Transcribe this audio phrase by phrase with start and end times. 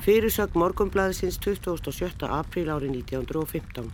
[0.00, 2.24] Fyrirsögn morgumblæðisins 27.
[2.24, 3.90] apríl árið 1915.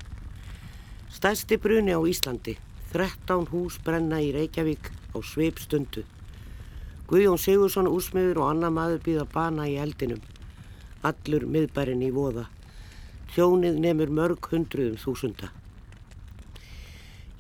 [1.11, 2.55] Stærsti bruni á Íslandi.
[2.93, 6.05] 13 hús brenna í Reykjavík á sveip stundu.
[7.11, 10.23] Guðjón Sigursson úsmiður og annar maður býða bana í eldinum.
[11.03, 12.47] Allur miðbærin í voða.
[13.35, 15.51] Tjónið nefnur mörg hundruðum þúsunda.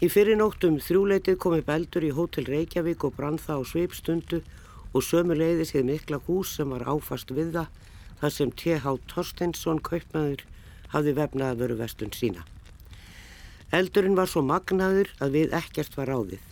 [0.02, 4.42] Í fyrirnóttum þrjúleitið komi beldur í hótel Reykjavík og brann það á sveip stundu
[4.90, 7.84] og sömu leiði séð mikla hús sem var áfast við það
[8.20, 8.92] þar sem T.H.
[9.12, 10.44] Torstensson kaupmaður
[10.92, 12.44] hafði vefnaði veru vestun sína.
[13.74, 16.44] Eldurinn var svo magnaður að við ekkert var ráðið.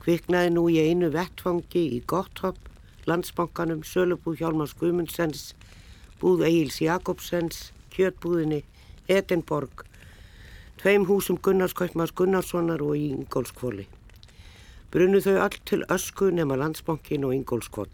[0.00, 2.58] Kviknaði nú í einu vettfangi í Gotthopp,
[3.04, 5.50] landsbankanum, Sölubú Hjálmars Gumundsens,
[6.20, 8.62] búð Egil's Jakobsens, Kjötbúðinni,
[9.10, 9.84] Edinborg,
[10.80, 13.84] tveim húsum Gunnars Kaupmars Gunnarssonar og í Ingólskvóli.
[14.90, 17.92] Brunnu þau allt til ösku nema landsbankin og Ingólskvól.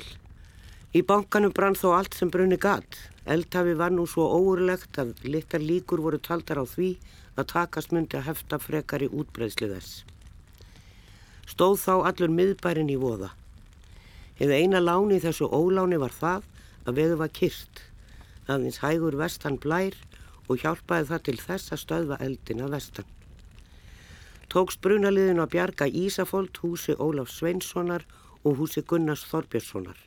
[0.97, 2.95] Í bankanum brann þó allt sem brunni gatt.
[3.29, 6.95] Eldhafi var nú svo óurlegt að litar líkur voru taldar á því
[7.37, 10.07] að takast myndi að hefta frekar í útbreyslu þess.
[11.53, 13.35] Stóð þá allur miðbærin í voða.
[14.41, 16.49] Eða eina láni í þessu óláni var það
[16.87, 17.85] að veðu var kyrt.
[18.49, 20.01] Aðeins hægur vestan blær
[20.49, 23.13] og hjálpaði það til þess að stöðva eldina vestan.
[24.49, 28.07] Tókst brunaliðin að bjarga Ísafold húsi Ólaf Sveinssonar
[28.47, 30.07] og húsi Gunnars Þorbjörnssonar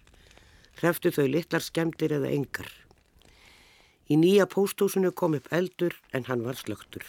[0.79, 2.69] hreftu þau litlar skemdir eða engar.
[4.09, 7.05] Í nýja pósthúsinu kom upp eldur en hann var slögtur.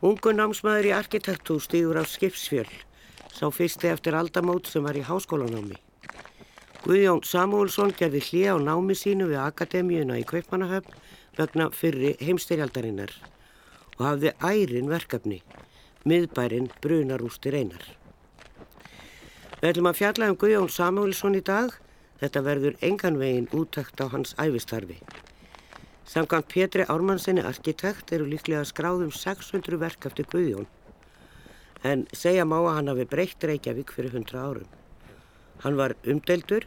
[0.00, 2.68] Ungu námsmaður í arkitektúr stýgur á skipsfjöl,
[3.28, 5.76] sá fyrsti eftir aldamót sem var í háskólanámi.
[6.80, 10.96] Guðjón Samúlsson gerði hlið á námi sínu við Akademíuna í Kveipmannahöfn
[11.36, 13.12] vegna fyrri heimstyrjaldarinnar
[13.98, 15.42] og hafði ærin verkefni,
[16.08, 17.84] miðbærin brunarústir einar.
[19.60, 21.74] Við ætlum að fjalla um Guðjón Samuelsson í dag.
[22.20, 24.96] Þetta verður engan veginn úttækt á hans æfistarfi.
[26.08, 30.64] Samkvæmt Pétri Ármannsinni arkitekt eru líklega skráðum 600 verk eftir Guðjón.
[31.84, 34.72] En segja má að hann hafi breytt Reykjavík fyrir 100 árum.
[35.60, 36.64] Hann var umdeldur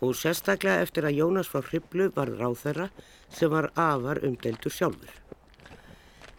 [0.00, 2.90] og sérstaklega eftir að Jónas frá Hriblu var ráð þeirra
[3.28, 5.12] sem var afar umdeldur sjálfur.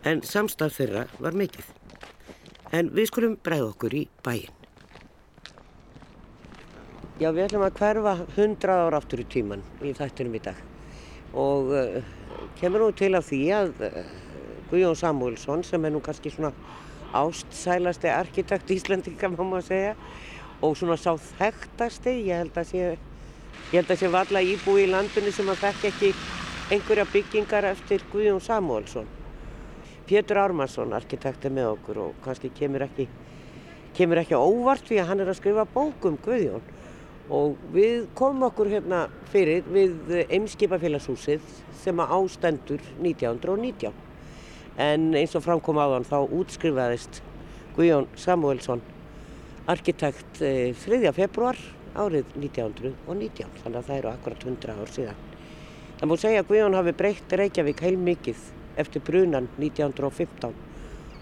[0.01, 1.69] En samstarf þeirra var mikill.
[2.73, 4.64] En við skulum bregða okkur í bæin.
[7.15, 10.57] Já, við ætlum að hverfa 100 ára áttur í tíman í þættunum í dag
[11.39, 12.09] og uh,
[12.59, 13.95] kemur nú til af því að uh,
[14.67, 16.51] Guðjón Samuelsson sem er nú kannski svona
[17.15, 19.95] ástsælasti arkitekt í Íslandinga má maður segja
[20.59, 22.83] og svona sá þekktasti, ég held að sé,
[23.71, 26.13] ég held að sé valla íbúi í landinu sem að þekk ekki
[26.75, 29.07] einhverja byggingar eftir Guðjón Samuelsson.
[30.03, 33.07] Pétur Ármarsson arkitekt er með okkur og kannski kemur ekki,
[33.95, 36.73] kemur ekki óvart því að hann er að skrifa bókum Guðjón
[37.29, 41.45] og við komum okkur hérna fyrir við Eimskipafélagshúsið
[41.81, 43.93] sem að ástendur 1919
[44.77, 47.21] en eins og framkom á þann þá útskrifaðist
[47.75, 48.83] Guðjón Samuelsson
[49.71, 50.77] arkitekt 3.
[50.77, 51.57] Eh, februar
[51.95, 55.21] árið 1919 þannig að það eru akkurat 100 ár síðan.
[55.95, 58.47] Það múið segja að Guðjón hafi breytt Reykjavík heil mikið
[58.77, 60.53] eftir brunan 1915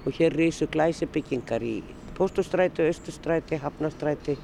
[0.03, 1.77] og hér rísu glæsibyggingar í
[2.17, 4.35] Póstustræti, Östustræti, Hafnastræti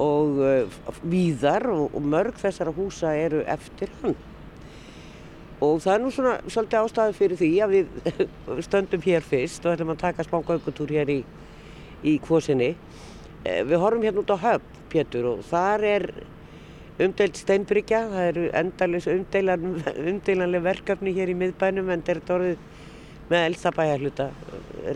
[0.00, 4.16] og uh, víðar og, og mörg þessara húsa eru eftir hann.
[5.60, 8.20] Og það er nú svona svolítið ástæði fyrir því að við
[8.66, 11.20] stöndum hér fyrst og ætlum að taka smá gaugutúr hér í,
[12.00, 12.72] í kvosinni.
[13.44, 16.06] Eh, við horfum hérna út á höfn, Pétur, og þar er
[17.00, 22.64] umdeilt steinbryggja, það eru endalis umdeilanlega verkefni hér í miðbænum en þetta er orðið
[23.30, 24.30] með eldstabæjarluta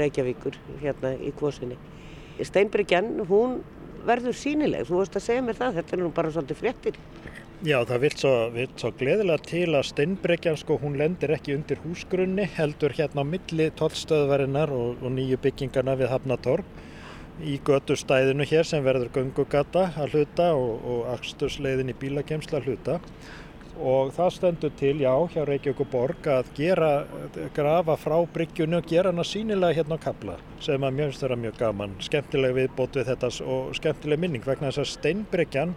[0.00, 1.76] Reykjavíkur hérna í kvosinni.
[2.42, 3.60] Steinbryggjan, hún
[4.08, 4.86] verður sínileg.
[4.88, 6.98] Þú veist að segja mér það, þetta er nú bara svolítið fréttir.
[7.64, 8.32] Já, það vilt svo,
[8.76, 13.70] svo gleðilega til að steinbreykjan sko, hún lendir ekki undir húsgrunni, heldur hérna á milli
[13.78, 16.82] tollstöðvarinnar og, og nýju byggingarna við Hafnatorg
[17.42, 22.98] í gödustæðinu hér sem verður göngugata að hluta og, og axtursleiðin í bílakemsla að hluta
[23.82, 26.90] og það stendur til, já, hjá Reykjavík og Borg að gera,
[27.56, 31.58] grafa frá bryggjunu og gera hana sínilega hérna á kabla sem að mjögst vera mjög
[31.58, 35.76] gaman, skemmtileg viðbót við þetta og skemmtileg minning vegna þess að Steinbryggjan,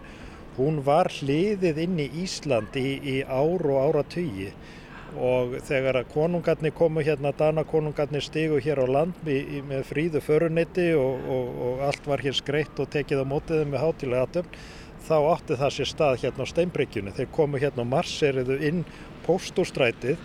[0.58, 4.52] hún var hliðið inn í Ísland í, í ár og áratögi
[5.16, 9.86] og þegar að konungarnir komu hérna, dana konungarnir stigu hér á land í, í, með
[9.88, 14.26] fríðu förunetti og, og, og allt var hér skreitt og tekið á mótiðum með hátilega
[14.26, 14.60] aðtöfn
[15.08, 17.14] þá átti það sér stað hérna á Steinbryggjunni.
[17.16, 18.84] Þeir komu hérna og marseriðu inn
[19.26, 20.20] póstúrstrætið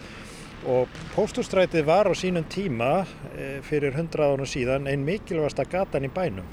[0.74, 2.92] og póstúrstrætið var á sínum tíma
[3.36, 6.48] e, fyrir hundra ánum síðan einn mikilvægasta gatan í bænum.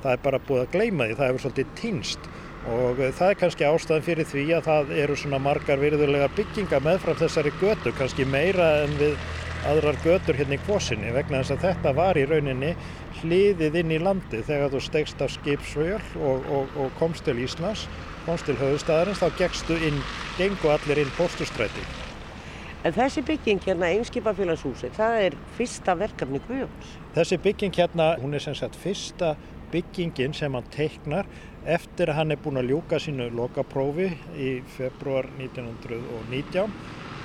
[0.00, 2.30] Það er bara búið að gleima því, það hefur svolítið týnst
[2.70, 7.16] og það er kannski ástæðan fyrir því að það eru svona margar virðulega bygginga meðfram
[7.20, 9.14] þessari götu, kannski meira en við
[9.68, 12.70] aðrar götur hérna í kvosinni vegna þess að þetta var í rauninni
[13.20, 17.84] hliðið inn í landi þegar þú stegst af skipsvöl og, og, og komst til Íslands,
[18.24, 20.00] komst til höfustæðarins, þá gegstu inn,
[20.38, 21.84] gengu allir inn postustræti.
[22.80, 26.94] En þessi bygging hérna, Einskipafélagshúsi, það er fyrsta verkefni Guðjóns?
[27.12, 29.34] Þessi bygging hérna, hún er sem sagt fyrsta
[29.70, 31.28] byggingin sem hann teiknar
[31.68, 36.72] eftir að hann er búin að ljúka sínu lokaprófi í februar 1919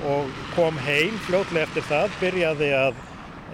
[0.03, 2.97] og kom heim fljótlega eftir það, byrjaði að,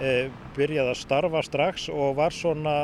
[0.02, 0.12] e,
[0.56, 2.74] byrjaði að starfa strax og var svona,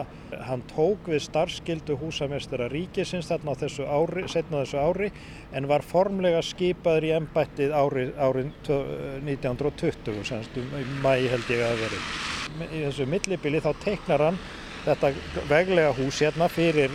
[0.47, 5.11] hann tók við starfskildu húsamestara ríkisins þarna á þessu ári, setna á þessu ári
[5.53, 10.71] en var formlega skipaður í ennbættið árið ári 1920, semst um
[11.03, 12.01] mæ held ég að veri.
[12.71, 14.41] Í þessu millibili þá teiknar hann
[14.87, 15.13] þetta
[15.51, 16.93] veglega hús hérna fyrir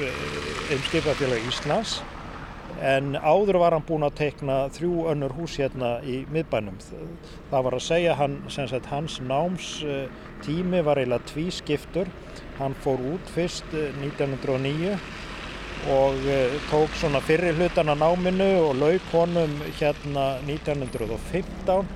[0.71, 1.99] Eimskipafélag Íslands
[2.81, 6.79] en áður var hann búinn að teikna þrjú önnur hús hérna í miðbænum.
[7.51, 12.11] Það var að segja hann, sagt, hans námstími var eiginlega tvískiptur.
[12.59, 14.97] Hann fór út fyrst 1909
[15.93, 16.15] og
[16.69, 21.89] tók svona fyrir hlutan að náminu og lauk honum hérna 1915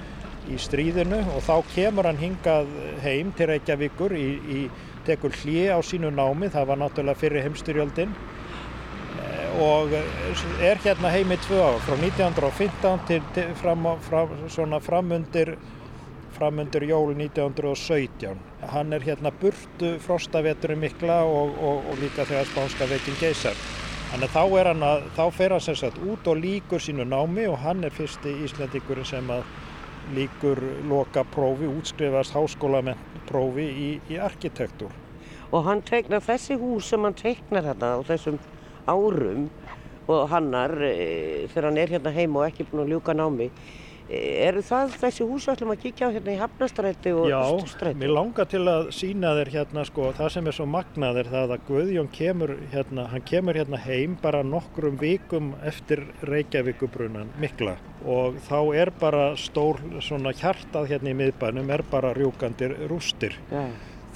[0.51, 2.69] í stríðinu og þá kemur hann hingað
[3.03, 4.59] heim til Reykjavíkur í, í
[5.07, 8.15] tekur hlið á sínu námi, það var náttúrulega fyrir heimstyrjöldin
[9.57, 9.93] og
[10.61, 15.55] er hérna heim í tvö ár, frá 1915 til, til fram, fram, svona framundir,
[16.37, 18.37] framundir jól 1917.
[18.73, 23.57] Hann er hérna burtu frostaveturinn mikla og, og, og líka þegar spánska veikin geysar.
[24.11, 27.57] Þannig þá, hann að, þá fer hann sem sagt út og líkur sínu námi og
[27.65, 29.43] hann er fyrsti íslendingurinn sem að
[30.15, 34.93] líkur loka prófi, útskrifast háskólamennprófi í, í arkitektur.
[35.51, 38.39] Og hann teiknar þessi hús sem hann teiknar hérna á þessum
[38.87, 39.49] árum
[40.07, 43.49] og hannar e, þegar hann er hérna heima og ekki búinn að ljúka námi.
[44.07, 47.97] E, eru það þessi hús við ætlum að kíkja á hérna í Hafnastræti og Östustræti?
[47.97, 51.31] Já, mér langar til að sína þér hérna sko, það sem er svo magnað er
[51.33, 57.75] það að Guðjón kemur hérna, hann kemur hérna heim bara nokkrum vikum eftir Reykjavíkubrunan mikla
[58.07, 63.35] og þá er bara stór svona hjartað hérna í miðbænum er bara rjúkandir rústir.
[63.51, 63.67] Já.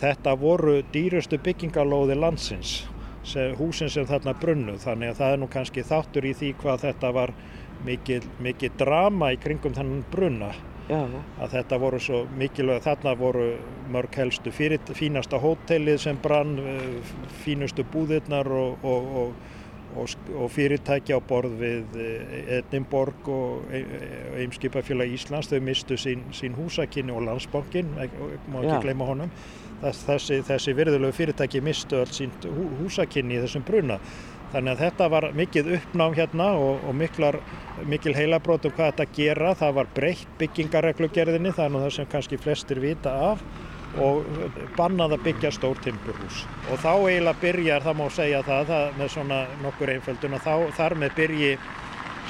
[0.01, 2.79] Þetta voru dýrustu byggingalóði landsins
[3.23, 4.77] sem, húsin sem þarna brunnu.
[4.81, 7.33] Þannig að það er nú kannski þáttur í því hvað þetta var
[7.85, 10.51] mikið, mikið drama í kringum þannig brunna.
[10.91, 11.05] Já.
[11.39, 13.45] að þetta voru svo mikilvæg þarna voru
[13.93, 17.13] mörg helstu fyrir, fínasta hótelið sem brann eh,
[17.45, 19.37] fínustu búðirnar og, og,
[19.95, 23.71] og, og fyrirtæki á borð við eh, Edinborg og
[24.41, 25.47] Eimskipafélag Íslands.
[25.53, 29.31] Þau mistu sín, sín húsakinni og landsbankin má ekki gleyma honum
[29.81, 33.97] þessi, þessi virðulegu fyrirtæki mistu allt sínt hú, húsakinni í þessum bruna.
[34.51, 37.37] Þannig að þetta var mikið uppnám hérna og, og miklar,
[37.87, 39.53] mikil heilabrót um hvað þetta gera.
[39.55, 43.45] Það var breytt byggingareglugerðinni, það er nú það sem kannski flestir vita af
[43.99, 44.23] og
[44.77, 46.45] bannað að byggja stór timburhús.
[46.71, 50.53] Og þá eiginlega byrjar, það má segja það, það með svona nokkur einföldun og þá,
[50.77, 51.49] þar með byrji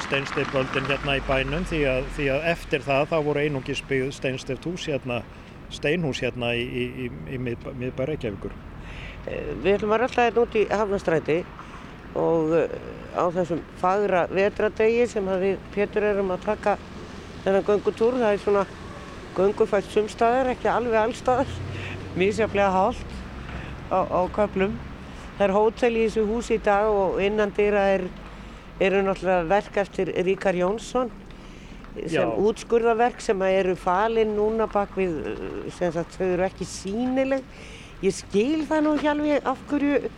[0.02, 4.66] steinsteiföldin hérna í bænum því að, því að eftir það þá voru einungis byggð steinsteift
[4.66, 5.22] hús hérna
[5.76, 8.54] steinhús hérna í, í, í, í miðbæra Reykjavíkur.
[9.28, 11.38] Eh, við ætlum að ralla hérna út í Hafnastræti
[12.20, 12.76] og eh,
[13.16, 16.78] á þessum fagra vetradegi sem við Pétur erum að taka
[17.44, 18.66] þennan göngutúr, það er svona
[19.38, 21.54] göngufælt sumstaðar, ekki alveg allstaðar,
[22.20, 23.18] mísjaflega hálft
[23.92, 24.76] á, á köplum.
[25.38, 28.06] Það er hótel í þessu húsi í dag og innan dýra er,
[28.82, 31.10] eru náttúrulega verk eftir Ríkar Jónsson
[32.08, 35.16] sem útskurðaverk sem eru falin núna bak við
[35.76, 37.46] sem sagt þau eru ekki sínileg
[38.02, 40.12] ég skil það nú ekki alveg af hverju uh,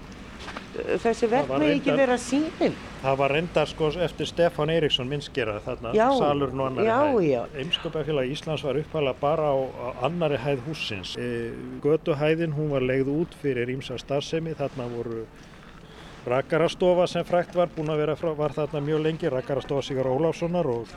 [1.03, 5.89] þessi verk með ekki vera sínileg Það var reyndar sko eftir Stefán Eiríksson minnskerað þarna
[5.98, 7.58] já, salur nú annari já, hæð.
[7.60, 11.51] Eimskapafélag Íslands var upphæla bara á, á annari hæð húsins e,
[11.84, 15.25] Götuhæðin hún var leigð út fyrir ímsa starfsemi þarna voru
[16.32, 20.72] Rakarastofa sem frækt var búin að vera frá, var þarna mjög lengi Rakarastofa Sigur Óláfssonar
[20.72, 20.96] og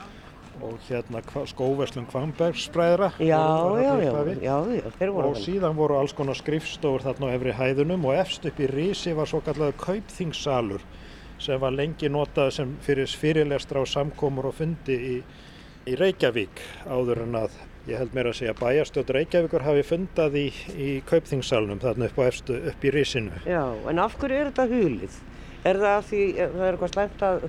[0.63, 3.41] og hérna skóveslun Kvambergsbræðra já,
[3.81, 4.57] já, já,
[4.99, 8.69] já og síðan voru alls konar skrifstofur þarna á efri hæðunum og efst upp í
[8.71, 10.83] Rísi var svo kallega kaupþingsalur
[11.41, 15.15] sem var lengi notað sem fyrir fyrirlestra og samkomur og fundi í,
[15.87, 20.47] í Reykjavík áður en að ég held mér að segja bæjarstjótt Reykjavíkur hafi fundað í,
[20.75, 25.21] í kaupþingsalunum þarna upp, efstu, upp í Rísinu Já, en af hverju er þetta hulið?
[25.67, 27.47] Er það að því, það er eitthvað slæmt að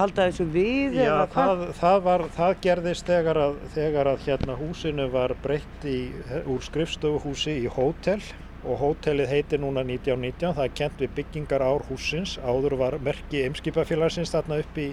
[0.00, 1.50] halda þessu við Já, eða hvað?
[1.50, 5.98] Það, það, var, það gerðist þegar að, þegar að hérna húsinu var breytt í,
[6.44, 8.20] úr skrifstofuhúsi í hótel
[8.60, 13.44] og hótelið heitir núna 1919, það er kent við byggingar ár húsins, áður var merki
[13.46, 14.90] Eimskipafélagsins þarna upp í,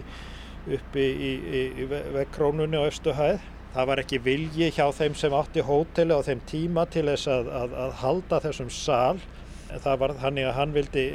[0.78, 3.42] upp í, í, í vegkrónunni og östuhæð.
[3.76, 7.50] Það var ekki vilji hjá þeim sem átti hótelið á þeim tíma til þess að,
[7.60, 9.20] að, að halda þessum sal.
[9.68, 11.06] Það var þannig að hann vildi,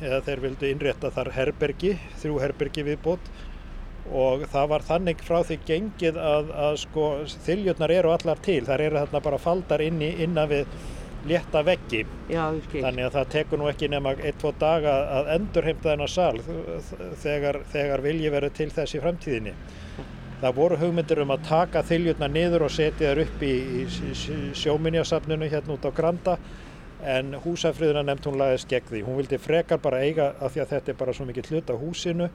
[0.00, 3.32] eða þeir vildi innrétta þar herbergi, þrjú herbergi viðbót.
[4.10, 7.08] Og það var þannig frá því gengið að, að sko
[7.46, 10.70] þiljurnar eru allar til, þar eru þarna bara faldar inn í innan við
[11.28, 12.04] létta veggi.
[12.30, 16.40] Já, þannig að það tekur nú ekki nema 1-2 daga að endurheimta þennar sal
[17.20, 19.54] þegar, þegar vilji verið til þess í framtíðinni.
[20.40, 24.40] Það voru hugmyndir um að taka þiljurnar niður og setja þær upp í, í, í
[24.56, 26.38] sjóminjasafninu hérna út á Granda
[27.06, 30.72] en húsafriðuna nefnt hún lagðist gegn því hún vildi frekar bara eiga af því að
[30.74, 32.28] þetta er bara svo mikið hlut á húsinu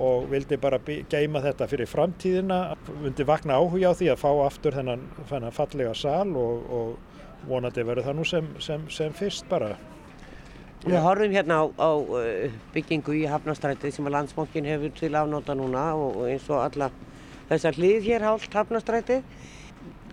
[0.00, 0.78] og vildi bara
[1.10, 2.60] geima þetta fyrir framtíðina,
[3.02, 7.84] vildi vakna áhuga á því að fá aftur þennan, þennan fallega sal og, og vonandi
[7.86, 9.74] verður það nú sem, sem, sem fyrst bara.
[10.80, 15.56] Við horfum hérna á, á uh, byggingu í Hafnastrætið sem að landsmokkin hefur til afnóta
[15.58, 16.88] núna og eins og alla
[17.50, 19.26] þessar hlið hér hálft Hafnastrætið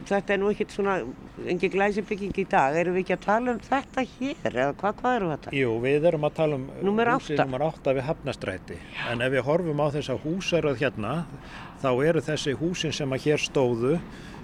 [0.06, 0.96] þetta er nú ekkert svona
[1.48, 5.18] engi glæsibygging í dag, erum við ekki að tala um þetta hér eða hvað, hvað
[5.18, 5.54] eru þetta?
[5.58, 8.80] Jú, við erum að tala um Númer húsið nummer 8 við Hafnastræti
[9.12, 11.14] en ef við horfum á þessa húsaröð hérna
[11.82, 13.96] þá eru þessi húsin sem að hér stóðu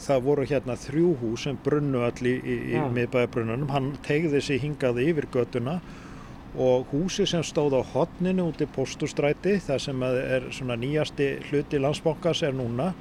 [0.03, 4.59] það voru hérna þrjú hús sem brunnu allir í, í, í miðbæðabrununum hann tegði þessi
[4.63, 5.79] hingaði yfir göduna
[6.53, 11.81] og húsi sem stóð á hodninu út í postustræti það sem er svona nýjasti hluti
[11.81, 12.91] landsbóngas er núna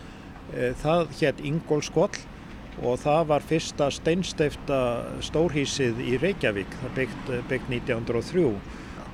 [0.54, 2.16] e, það hétt Ingólskoll
[2.80, 4.78] og það var fyrsta steinsteifta
[5.24, 8.44] stórhísið í Reykjavík, það byggt, byggt 1903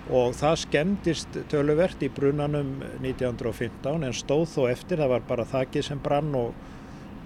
[0.08, 2.70] og það skemmtist töluvert í brunanum
[3.02, 6.50] 1915 en stóð þó eftir, það var bara þakkið sem brann og,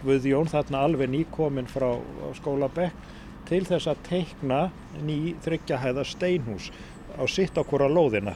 [0.04, 1.90] Guðjón þarna alveg nýkominn frá
[2.36, 3.12] skólabekk
[3.48, 4.60] til þess að teikna
[5.04, 6.70] ný þryggjahæða steinhús
[7.16, 8.36] á sitt á hvora lóðina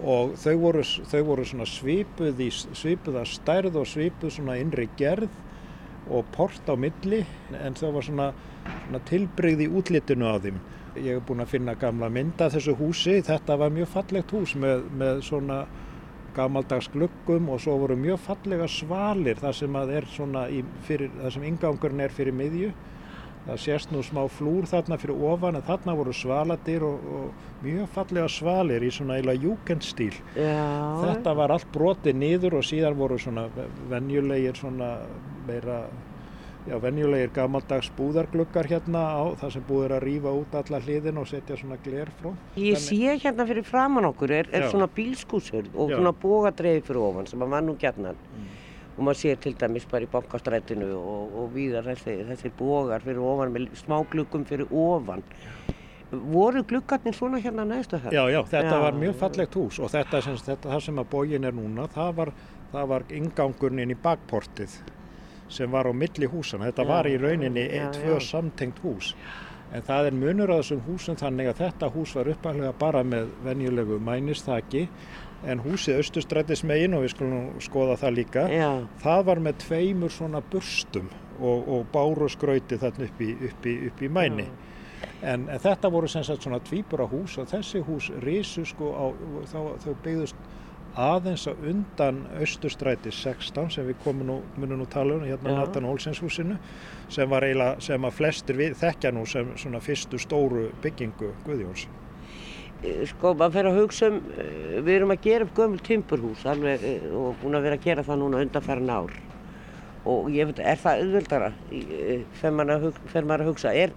[0.00, 5.30] og þau voru, þau voru svipuð í svipuða stærð og svipuð innri gerð
[6.10, 8.28] og port á milli en það var svona,
[8.84, 10.60] svona tilbreyð í útlitinu á þeim.
[10.94, 14.84] Ég hef búin að finna gamla mynda þessu húsi, þetta var mjög fallegt hús með,
[14.92, 15.64] með svona
[16.36, 21.12] gamaldags gluggum og svo voru mjög fallega svalir þar sem að er svona í, fyrir,
[21.22, 22.72] þar sem ingangurinn er fyrir miðju.
[23.44, 27.90] Það sést nú smá flúr þarna fyrir ofan en þarna voru svaladir og, og mjög
[27.92, 33.44] fallega svalir í svona eiginlega júkendstíl þetta var allt brotið niður og síðan voru svona
[33.92, 34.94] venjulegir svona
[35.44, 35.82] meira
[36.64, 41.28] já, venjulegir gamaldags búðargluggar hérna á það sem búður að rýfa út alla hliðin og
[41.28, 42.34] setja svona glerfró.
[42.60, 45.98] Ég sé hérna fyrir framann okkur er, er svona bílskúsur og já.
[45.98, 48.48] svona bógadreiði fyrir ofan sem að mann nú gætnan mm.
[48.96, 53.22] og maður sé til dæmis bara í bankastrætinu og, og víðar þessi, þessi bógar fyrir
[53.24, 55.24] ofan með smá gluggum fyrir ofan.
[56.14, 58.12] Voru gluggarnir svona hérna næstu það?
[58.14, 58.82] Já, já, þetta já.
[58.86, 62.36] var mjög fallegt hús og þetta, þetta sem að bógin er núna, það var,
[62.70, 64.78] það var ingangurinn inn í bakportið
[65.54, 66.68] sem var á milli húsana.
[66.70, 69.14] Þetta já, var í rauninni já, tvö samtengt hús.
[69.74, 73.32] En það er munur á þessum húsum þannig að þetta hús var uppalega bara með
[73.46, 74.84] venjulegu mænistaki
[75.44, 78.70] en húsið austustrætismegin og við skulum skoða það líka, Já,
[79.02, 83.74] það var með tveimur svona burstum og, og báru skrauti þarna upp í, upp í,
[83.90, 84.46] upp í mæni.
[85.24, 89.04] En, en þetta voru sem sagt svona tvíbura hús og þessi hús risu sko á,
[89.50, 90.43] þá, þau byggðust
[90.94, 95.56] aðeins á undan Östurstræti 16 sem við komum nú, munum nú tala um hérna Já.
[95.58, 96.58] Nathan Olsens húsinu
[97.08, 101.88] sem var eiginlega, sem að flestir við, þekkja nú sem svona fyrstu stóru byggingu Guðjóns.
[103.10, 106.82] sko, maður fer að hugsa um, eh, við erum að gera upp gömul timburhús alveg
[106.84, 109.14] eh, og búin að vera að gera það núna undanfærin ár.
[110.04, 113.94] Og ég veit, er það auðveldara eh, þegar maður að þegar maður að hugsa, er,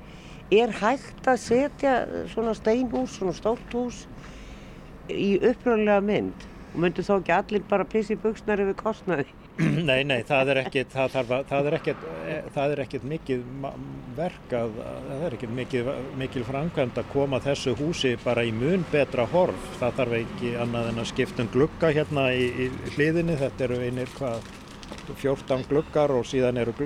[0.55, 1.95] er hægt að setja
[2.31, 4.05] svona steinhús, svona stórt hús
[5.11, 6.47] í uppröðlega mynd?
[6.77, 9.23] Og myndu þá ekki allir bara pissi buksnar yfir kostnaði?
[9.87, 11.15] Nei, nei, það er ekkit, það
[11.71, 13.71] er eh, er ekkit mikið ma-
[14.19, 14.75] verk að,
[15.07, 15.89] það er ekkit mikið,
[16.21, 19.65] mikil framkvæmd að koma þessu húsi bara í mun betra horf.
[19.79, 23.81] Það þarf ekki annað en að skipta um glugga hérna í, í hliðinni, þetta eru
[23.87, 24.53] einir hvað,
[25.17, 26.77] 14 gluggar og síðan eru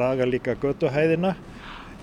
[0.00, 1.34] laga líka götuhæðina.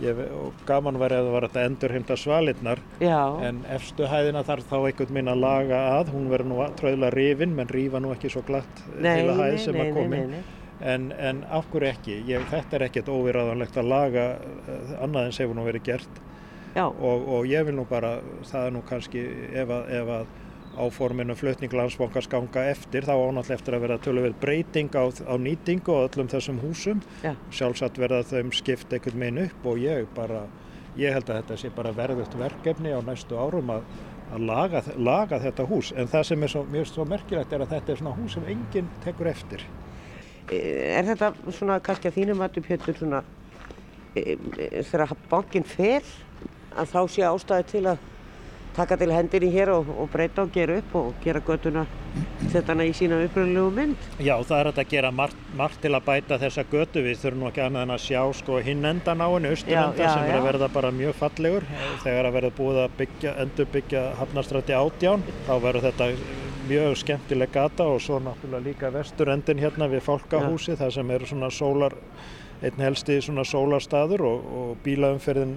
[0.03, 0.19] Ég,
[0.67, 5.15] gaman væri að það var þetta endurheimta svalirnar Já, en efstu hæðina þarf þá einhvern
[5.15, 8.83] minn að laga að, hún verður nú tröðlega rifin menn rífa nú ekki svo glatt
[8.93, 10.43] nei, heila hæð nei, sem nei, að nei, komin nei.
[10.77, 12.19] En, en af hverju ekki?
[12.29, 16.19] Ég, þetta er ekkert óviræðanlegt að laga uh, annað en sem nú verið gert
[16.77, 19.23] og, og ég vil nú bara, það er nú kannski
[19.57, 20.35] ef að, ef að
[20.77, 25.93] áforminu flutning landsbankars ganga eftir þá ánáttúrulega eftir að vera töluvert breyting á, á nýtingu
[25.93, 27.01] og öllum þessum húsum.
[27.23, 27.33] Já.
[27.51, 30.43] sjálfsagt verða þeim skipt einhvern meginn upp og ég bara,
[30.99, 33.89] ég held að þetta sé bara verðugt verkefni á næstu árum að,
[34.35, 35.91] að laga, laga þetta hús.
[35.97, 38.47] En það sem er svo, mjög svo merkilegt er að þetta er svona hús sem
[38.53, 39.65] enginn tekur eftir.
[40.51, 43.23] Eh, Er þetta svona kannski að þínum mati Pétur svona
[44.15, 46.05] e, e, þegar bankin fer
[46.77, 48.05] að þá sé ástæði til að
[48.77, 51.85] taka til hendinni hér og, og breyta og gera upp og gera göttuna
[52.47, 54.07] setja hana í sína uppröðulegu mynd?
[54.21, 57.03] Já, það er hægt að gera margt, margt til að bæta þessa götu.
[57.05, 60.05] Við þurfum nú ekki annað en að sjá sko hinn endan á henni, austurenda, Já,
[60.05, 61.69] já, sem er að verða bara mjög fallegur.
[62.05, 66.09] Þegar að verða búið að byggja, endurbyggja Hafnarstræti átján, þá verður þetta
[66.67, 71.51] mjög skemmtileg gata og svo náttúrulega líka vesturendin hérna við Fálkahúsi, þar sem eru svona
[71.53, 71.95] sólar,
[72.65, 75.53] einn helsti svona sólarstaður og, og bílaumferðin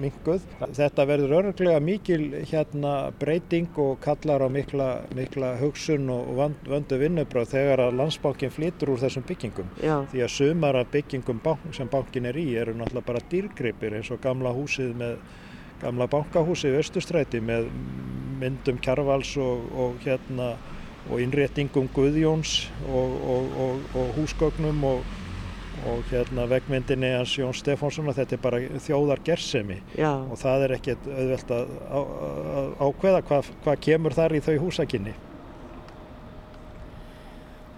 [0.00, 0.46] minguð.
[0.76, 6.98] Þetta verður örglega mikil hérna breyting og kallar á mikla, mikla hugsun og vand, vöndu
[7.00, 9.70] vinnubráð þegar að landsbankin flytur úr þessum byggingum.
[9.78, 14.00] Já, Því að sumar af byggingum bank, sem bankin er í eru náttúrulega bara dýrgripir
[14.00, 15.20] eins og gamla húsið með
[15.80, 17.70] gamla bankahúsið í Östustræti með
[18.40, 20.54] myndum Kjarvals og, og hérna
[21.08, 25.06] og innréttingum Guðjóns og, og, og, og húsgögnum og,
[25.88, 30.74] og hérna vegmyndinni hans Jón Stefánsson þetta er bara þjóðar gersemi já, og það er
[30.76, 31.72] ekkert auðvelt að,
[32.80, 35.14] ákveða hvað, hvað kemur þar í þau húsakinni.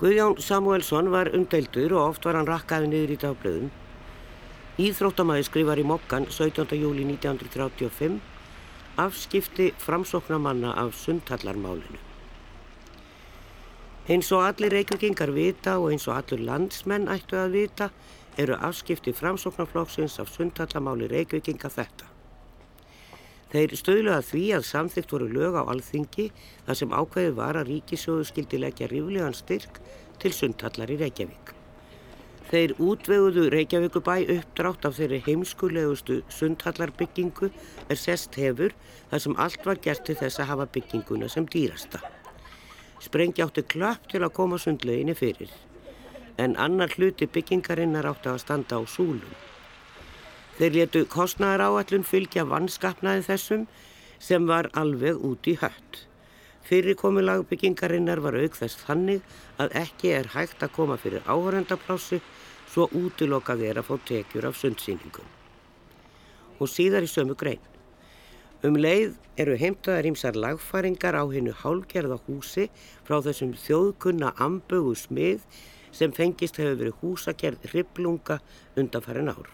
[0.02, 3.72] Guðjón Samuelsson var umdeildur og oft var hann rakkaði niður í dagblöðum.
[4.82, 6.74] Íþróttamæði skrifar í Mokkan 17.
[6.80, 8.18] júli 1935
[9.02, 12.11] afskipti framsóknamanna af sundhallarmálinu.
[14.10, 17.86] Eins og allir reykvikingar vita og eins og allur landsmenn ættu að vita
[18.42, 22.08] eru afskipti framsóknarflokksins af sundhallamáli reykvikinga þetta.
[23.52, 26.24] Þeir stöðlu að því að samþygt voru lög á alþingi
[26.66, 29.78] þar sem ákveðið var að ríkisjóðu skildi leggja ríflegan styrk
[30.18, 31.52] til sundhallar í Reykjavík.
[32.50, 37.52] Þeir útveguðu Reykjavíkubæ uppdrátt af þeirri heimskulegustu sundhallarbyggingu
[37.86, 38.74] er sest hefur
[39.12, 42.02] þar sem allt var gert til þess að hafa bygginguna sem dýrasta.
[43.02, 45.50] Sprengja átti klapp til að koma sundleginni fyrir,
[46.38, 49.34] en annar hluti byggingarinnar átti að standa á súlum.
[50.58, 53.66] Þeir letu kostnæðar áallun fylgja vannskapnaði þessum
[54.22, 56.04] sem var alveg út í hött.
[56.62, 59.26] Fyrirkomulag byggingarinnar var auk þess þannig
[59.58, 62.20] að ekki er hægt að koma fyrir áhörendaplási
[62.70, 65.26] svo útilokað er að fá tekjur af sundsýningum.
[66.62, 67.71] Og síðar í sömu grein.
[68.62, 72.68] Um leið eru heimtaðar ímsar lagfæringar á hennu hálgerða húsi
[73.02, 75.42] frá þessum þjóðkunna ambögu smið
[75.90, 78.36] sem fengist hefur verið húsagerð hriplunga
[78.78, 79.48] undanfærin ár.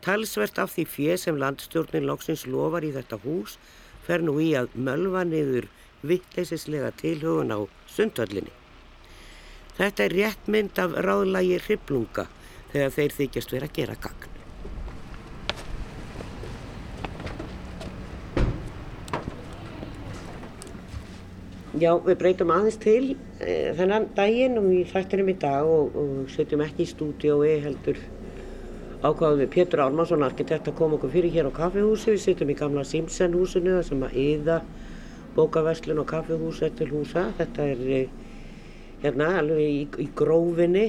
[0.00, 3.58] Talsvert af því fjö sem landstjórnin loksins lofar í þetta hús
[4.06, 5.68] fer nú í að mölva niður
[6.00, 7.60] vittleisislega tilhugun á
[7.92, 8.56] sundhöllinni.
[9.76, 12.24] Þetta er rétt mynd af ráðlægi hriplunga
[12.72, 14.37] þegar þeir þykjast vera að gera gagn.
[21.78, 23.02] Já, við breytum aðeins til
[23.38, 28.00] e, þennan daginn og við þættinum í dag og, og setjum ekki í stúdiói heldur
[29.04, 32.16] ákvaðum við Pétur Ármannsson arkitekt að koma okkur fyrir hér á kaffihúsi.
[32.16, 34.56] Við sitjum í gamla Simpson húsinu þar sem að Íða
[35.36, 37.28] bókaverslun og kaffehús er til húsa.
[37.38, 38.16] Þetta er eh,
[39.04, 40.86] hérna alveg í, í grófinni,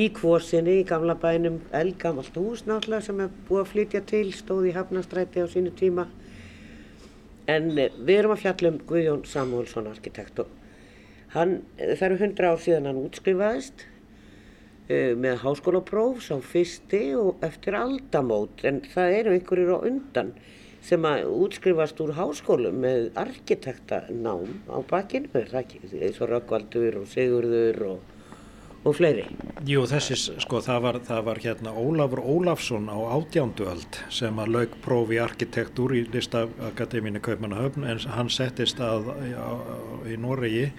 [0.00, 4.70] í kvosinni, í gamla bænum, eldgamalt hús náttúrulega sem er búið að flytja til, stóð
[4.70, 6.08] í Hafnastræti á sínu tíma.
[7.50, 10.50] En eh, við erum að fjalla um Guðjón Samúlsson arkitekt og
[11.34, 13.84] hann, það eru hundra ár síðan hann útskrifaðist
[14.90, 18.64] uh, með háskólapróf sá fyrsti og eftir aldamót.
[18.66, 20.34] En það eru einhverjir á undan
[20.84, 28.14] sem að útskrifast úr háskólum með arkitektanám á bakkinu, eins og Rökkvaldur og Sigurður og,
[28.84, 29.26] og fleiri.
[29.68, 34.76] Jú, þessi, sko, það var, það var hérna Ólafur Ólafsson á átjánduöld sem að laug
[34.84, 39.12] prófi arkitektúr í listakademínu Kaupmannahöfn en hann settist að
[40.08, 40.70] í, Noregi,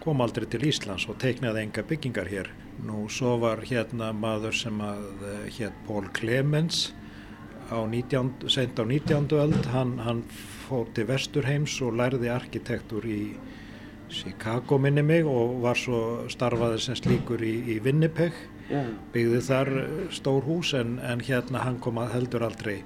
[0.00, 2.48] kom aldrei til Íslands og teiknaði enga byggingar hér.
[2.86, 6.94] Nú, svo var hérna maður sem að hétt Pól Clemens
[7.68, 9.28] á 19, sent á 19.
[9.36, 10.24] öld, hann, hann
[10.66, 13.22] fór til Vesturheims og lærði arkitektur í
[14.10, 18.36] Chicago minni mig og var svo starfaði sem slíkur í, í Winnipeg,
[18.70, 18.88] yeah.
[19.14, 19.70] byggði þar
[20.14, 22.80] stór hús en, en hérna hann kom að heldur aldrei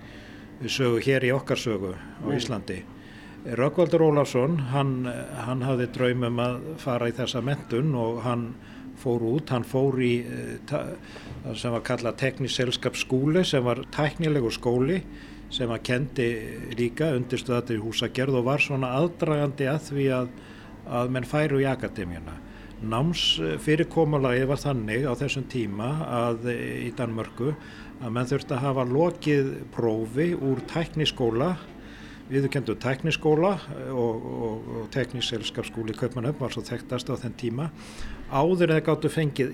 [0.70, 2.36] sögu hér í okkar sögu á yeah.
[2.36, 2.82] Íslandi.
[3.44, 5.02] Rökkvaldur Ólafsson, hann,
[5.44, 8.46] hann hafði draumum að fara í þessa mentun og hann
[9.00, 10.14] fór út, hann fór í
[10.70, 15.00] það sem var kallað teknísk selskapsskúli sem var tæknilegur skóli
[15.52, 16.28] sem að kendi
[16.78, 20.30] líka undirstöðatir húsagerð og var svona aðdragandi að því að,
[20.88, 22.38] að menn færu í akademíuna.
[22.84, 27.54] Námsfyrirkomulagið var þannig á þessum tíma að í Danmörku
[28.02, 31.54] að menn þurfti að hafa lokið prófi úr tækniskóla
[32.30, 33.52] viðkendu tækniskóla
[33.92, 37.68] og, og, og teknísk selskapsskóli í Kaupmannöfn var svo þekktast á þenn tíma
[38.32, 39.52] áður eða gáttu fengið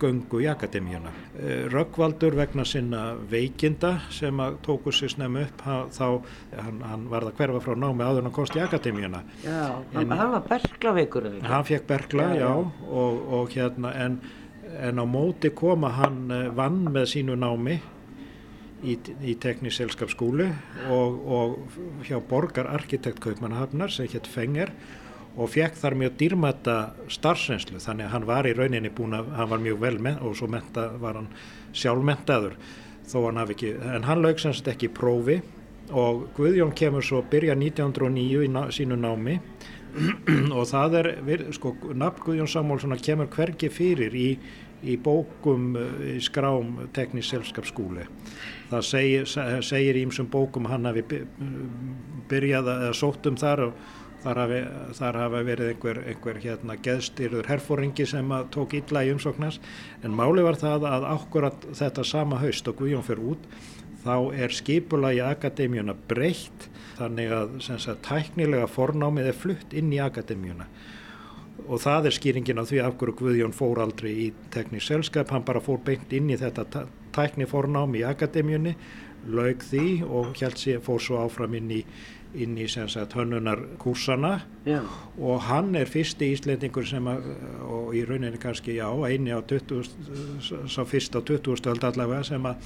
[0.00, 1.12] göngu í akademíuna.
[1.38, 6.06] Eh, Röggvaldur vegna sinna veikinda sem að tóku sér snem upp þá
[6.56, 9.22] hann, hann var það hverfa frá námi áður en hann komst í akademíuna.
[9.44, 9.60] Já,
[9.94, 11.30] en, hann var berglaveikur?
[11.42, 14.18] Hann fekk bergla, já, já og, og hérna en,
[14.78, 17.78] en á móti koma hann eh, vann með sínu námi
[18.82, 20.48] í, í teknísk selskapsskúli
[20.92, 24.72] og, og hjá borgar arkitekt Kaupmannhafnar sem hétt Fenger
[25.38, 26.76] og fekk þar mjög dýrmætta
[27.14, 30.36] starfsreynslu þannig að hann var í rauninni búin að hann var mjög vel með og
[30.38, 31.30] svo menta, var hann
[31.76, 32.58] sjálfmentaður
[33.08, 35.38] þó hann hafi ekki, en hann laug semst ekki prófi
[35.90, 39.38] og Guðjón kemur svo byrja 1909 í ná, sínu námi.
[40.58, 44.28] Og það er, sko, nafn Guðjón Samúlsson kemur hvergi fyrir í,
[44.84, 45.72] í bókum
[46.04, 48.04] í skrám teknísk selskapsskúli.
[48.68, 49.30] Það segir,
[49.64, 51.06] segir í ymsum bókum hann hafi
[52.28, 53.80] byrjað að sótt um þar og
[54.18, 54.60] Þar hafi,
[54.98, 59.60] þar hafi verið einhver, einhver hérna, geðstyrður herfóringi sem tók illa í umsóknars
[60.02, 63.46] en máli var það að ákkurat þetta sama haust og Guðjón fyrir út
[64.02, 70.00] þá er skipula í akademíuna breytt þannig að sagt, tæknilega fornámið er flutt inn í
[70.02, 70.66] akademíuna.
[71.68, 75.46] Og það er skýringin á því af hverju Guðjón fór aldrei í teknísk selskap, hann
[75.46, 78.74] bara fór beint inn í þetta tækni fornámi í akademíunni,
[79.28, 81.82] laug því og held sér fór svo áfram inn í
[82.44, 84.32] inn í hönnunarkursana
[85.18, 87.30] og hann er fyrsti íslendingur sem að,
[87.66, 89.90] og í rauninni kannski já, eini á 20,
[90.70, 91.68] sá fyrst á 20.
[91.72, 92.62] öld allavega sem að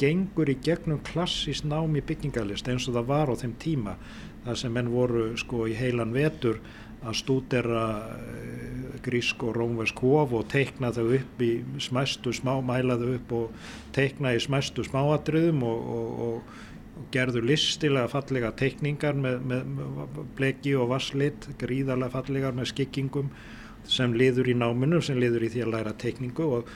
[0.00, 3.96] gengur í gegnum klassís námi byggingalist eins og það var á þeim tíma
[4.44, 6.60] þar sem menn voru sko í heilan vetur
[7.00, 12.98] að stúdera eh, grísk og rómversk hof og teikna þau upp í smæstu smá, mæla
[13.00, 16.58] þau upp og teikna í smæstu smáatriðum og, og, og
[17.14, 23.32] gerðu listilega fallega teikningar með, með bleki og vasslit, gríðarlega fallegar með skikkingum
[23.90, 26.70] sem liður í náminu, sem liður í því að læra teikningu og,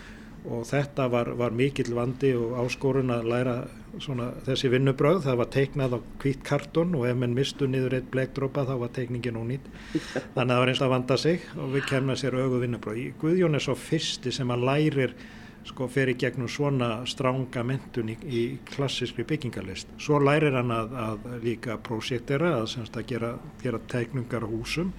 [0.44, 3.56] og þetta var, var mikill vandi og áskorun að læra
[4.02, 8.10] svona, þessi vinnubröð, það var teiknað á hvít karton og ef menn mistu niður eitt
[8.12, 11.88] blekdrópa þá var teikningin ónýtt þannig að það var eins að vanda sig og við
[11.92, 13.06] kemna sér auðu vinnubröð.
[13.22, 15.16] Guðjón er svo fyrsti sem að lærir
[15.64, 19.90] sko fer í gegnum svona stránga mentun í, í klassískri byggingarlist.
[20.00, 24.92] Svo lærir hann að, að líka projektera, að, semst, að gera, gera teiknungar húsum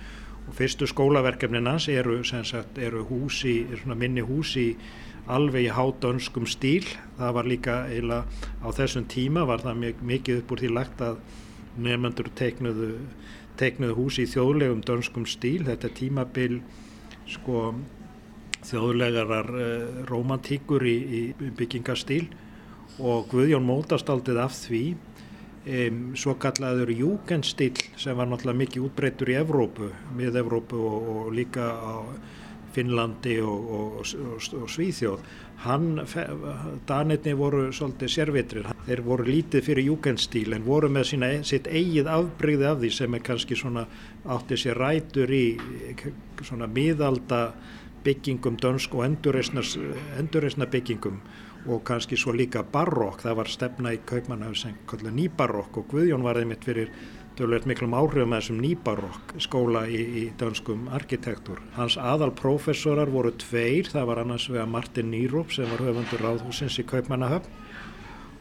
[0.46, 3.58] og fyrstu skólaverkefninans eru, sagt, eru hús í,
[3.94, 4.68] minni hús í
[5.32, 6.86] alveg í hádönskum stíl.
[7.18, 8.26] Það var líka eiginlega
[8.62, 11.20] á þessum tíma var það mikið upp úr því lagt að
[11.82, 12.92] nefnendur teiknuðu,
[13.60, 15.66] teiknuðu hús í þjóðlegum dönskum stíl.
[15.66, 16.60] Þetta er tímabil
[17.30, 17.72] sko
[18.70, 19.68] þjóðlegarar uh,
[20.10, 22.26] romantíkur í, í byggingastíl
[23.00, 24.84] og Guðjón mótast aldrei af því
[25.66, 31.30] um, svo kallaður júgendstíl sem var náttúrulega mikið útbreytur í Evrópu, mið Evrópu og, og
[31.36, 31.96] líka á
[32.76, 35.22] Finnlandi og, og, og, Svíþjóð.
[35.64, 36.02] Hann,
[36.88, 42.10] Danirni voru svolítið sérvitrir, þeir voru lítið fyrir júkenstíl en voru með sína, sitt eigið
[42.12, 43.86] afbreyði af því sem er kannski svona
[44.36, 45.46] átti sér rætur í
[46.44, 47.42] svona miðalda
[48.06, 51.20] byggingum dönsk og endurreysna byggingum
[51.66, 56.66] og kannski svo líka barokk, það var stefna í kallar nýbarokk og Guðjón var einmitt
[56.66, 56.92] fyrir
[57.36, 61.60] tölvöld miklum áhrifum að þessum nýbarokk skóla í, í dönskum arkitektur.
[61.76, 66.78] Hans aðal professorar voru tveir, það var annars vega Martin Nýrup sem var höfundur ráðhúsins
[66.80, 67.64] í Kaupmannahöfn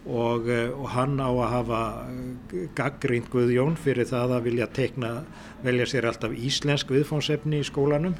[0.04, 1.82] og, eh, og hann á að hafa
[2.76, 5.12] gaggrínt Guðjón fyrir það að vilja tekna,
[5.64, 8.14] velja sér alltaf íslensk viðfónsefni í skólanum.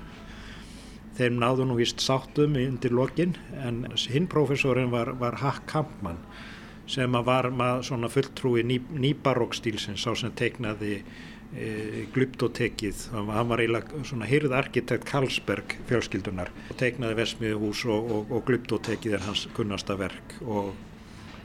[1.15, 6.19] Þeim náðu nú vist sáttum undir lokin en hinn professorin var, var Hack Kampmann
[6.91, 7.49] sem var
[7.87, 11.69] svona fulltrúi ný, nýbarókstílsins á sem teiknaði e,
[12.13, 19.17] glyptotekið, hann var eiginlega svona hyrð arkitekt Karlsberg fjölskyldunar teiknaði Vesmiðuhús og, og, og glyptotekið
[19.17, 20.75] er hans kunnasta verk og,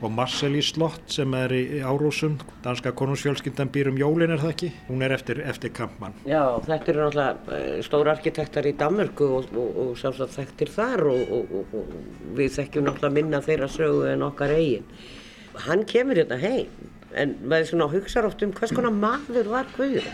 [0.00, 4.70] og Marceli Slott sem er í Árósum, danska konungsfjölskyldan býr um jólin er það ekki,
[4.88, 6.16] hún er eftir, eftir Kampmann.
[6.28, 11.52] Já, þetta eru náttúrulega stóra arkitektar í Danmörku og sjálfsagt þekktir þar og
[12.38, 14.88] við þekkjum náttúrulega minna þeirra sögu en okkar eigin.
[15.66, 20.12] Hann kemur hérna heim en maður svona hugsa oft um hvers konar maður var Guðjón.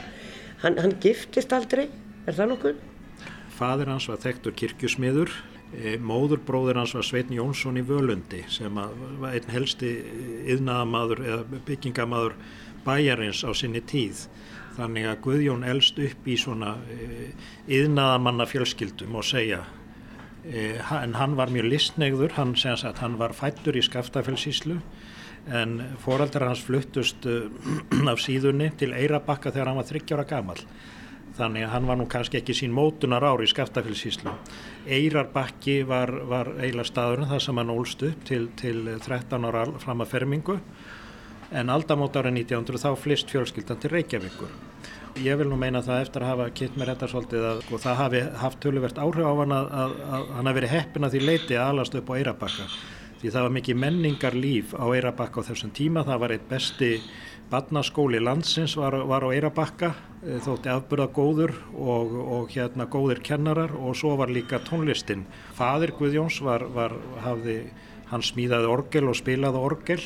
[0.65, 1.87] Hann, hann giftist aldrei,
[2.27, 2.87] er það nokkuð?
[3.57, 5.31] Fadir hans var þekktur kirkjusmiður
[5.75, 9.93] e, móðurbróður hans var Sveitn Jónsson í Völundi sem var einn helsti
[10.55, 12.37] yðnaðamadur eða byggingamadur
[12.87, 14.27] bæjarins á sinni tíð.
[14.77, 16.77] Þannig að Guðjón elst upp í svona
[17.73, 19.63] yðnaðamanna fjölskyldum og segja.
[20.47, 22.53] En hann var mjög listnegður hann,
[23.01, 24.77] hann var fættur í Skaftafellsíslu
[25.47, 27.27] en foreldrar hans fluttust
[28.13, 30.61] af síðunni til Eirabakka þegar hann var 30 ára gamal
[31.37, 34.33] þannig að hann var nú kannski ekki sín mótunar ári í Skaftafellsíslu
[34.87, 40.05] Eirarbakki var, var eiginlega staðurinn þar sem hann ólst upp til, til 13 ára fram
[40.05, 40.59] að fermingu.
[41.51, 44.53] En aldamót ára 1900 þá flist fjölskyldan til Reykjavíkur.
[45.23, 47.99] Ég vil nú meina það eftir að hafa kynnt mér þetta svolítið að og það
[48.03, 51.23] hafi haft töluvert áhrif á hann að, að, að hann hafi verið heppin að því
[51.25, 52.67] leiti að alast upp á Eirabakka
[53.21, 56.91] því það var mikið menningar líf á Eirabakka á þessum tíma, það var eitt besti
[57.51, 59.93] badnaskóli landsins var, var á Eirabakka,
[60.25, 65.27] eh, þótti afbyrða góður og, og hérna góðir kennarar og svo var líka tónlistin.
[65.55, 67.61] Fadir Guðjóns var, var hafði,
[68.11, 70.01] hann smíðaði orgel og spilaði orgel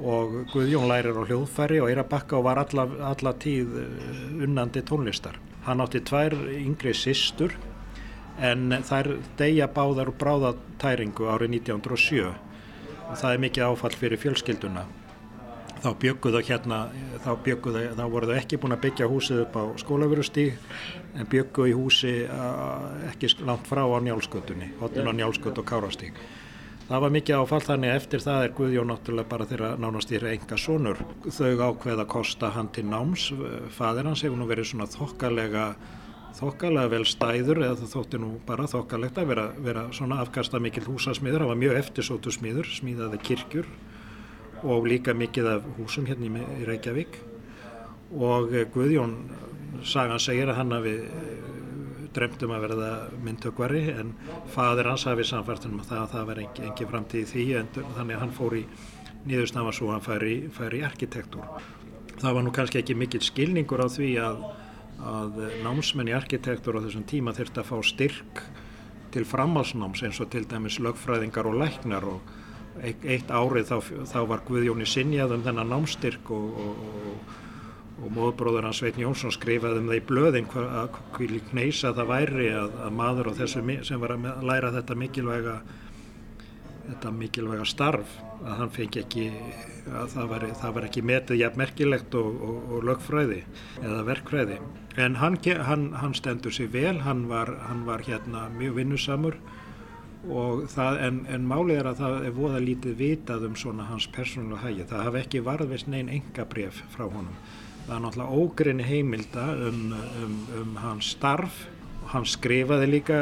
[0.00, 5.36] og Guðjón lærir á hljóðfæri og Eirabakka og var alla, alla tíð eh, unnandi tónlistar.
[5.66, 7.52] Hann átti tvær yngri sýstur
[8.40, 14.86] en þær deyja báðar og bráðatæringu árið 1907 og það er mikið áfall fyrir fjölskylduna
[15.82, 16.84] þá bygguðu hérna
[17.24, 20.76] þá, bygguðu, þá voru þau ekki búin að byggja húsið upp á skólaverustíg
[21.18, 22.14] en bygguðu í húsi
[23.10, 26.20] ekki langt frá á njálskötunni hotnun á njálsköt og kárastíg
[26.92, 30.32] það var mikið áfall þannig að eftir það er Guðjón náttúrulega bara þeirra nánast þeirra
[30.36, 30.98] enga sonur.
[31.24, 33.28] Þau ákveða að kosta hann til náms.
[33.72, 35.70] Fadir hans hefur nú verið svona þokkalega
[36.36, 40.84] þokkalega vel stæður eða það þótti nú bara þokkalegt að vera, vera svona afkasta mikil
[40.86, 43.68] húsasmiður, það var mjög eftirsótu smiður, smíðaði kirkjur
[44.62, 47.18] og líka mikið af húsum hérna í Reykjavík
[48.18, 49.16] og eh, Guðjón
[49.84, 51.50] sagan segir að hann hafi eh,
[52.12, 52.90] dremdum að verða
[53.24, 54.14] myndtökvari en
[54.52, 58.24] fadir hans hafi samfærtunum að það, það verði engi, engi framtíð því en þannig að
[58.24, 58.64] hann fór í
[59.22, 61.46] nýðusnafa svo hann fær í, fær í arkitektúr.
[62.18, 64.42] Það var nú kannski ekki mikill skilningur á því að
[65.02, 68.42] að námsmenn í arkitektur á þessum tíma þurfti að fá styrk
[69.12, 72.30] til framhalsnáms eins og til dæmis lögfræðingar og læknar og
[72.80, 73.76] eitt árið þá,
[74.08, 77.36] þá var Guðjóni sinjað um þennan námstyrk og, og, og,
[78.02, 80.98] og móðbróður hans Sveitn Jónsson skrifaði um það í blöðin hvað
[81.50, 85.60] kneisa það væri að, að maður á þessu sem var að læra þetta mikilvæga
[86.82, 89.26] þetta mikilvæga starf að hann fengi ekki
[89.92, 93.40] að það var, það var ekki metið jafn merkilegt og, og, og lögfræði
[93.82, 94.58] eða verkfræði.
[95.00, 99.38] En hann, hann, hann stendur sér vel hann var, hann var hérna mjög vinnusamur
[100.22, 104.62] það, en, en málið er að það er voða lítið vitað um svona hans persónulega
[104.68, 107.34] hægi það hafi ekki varðvist neyn engabref frá honum.
[107.86, 109.80] Það er náttúrulega ógrinni heimilda um,
[110.22, 111.64] um, um hans starf.
[112.12, 113.18] Hann skrifaði líka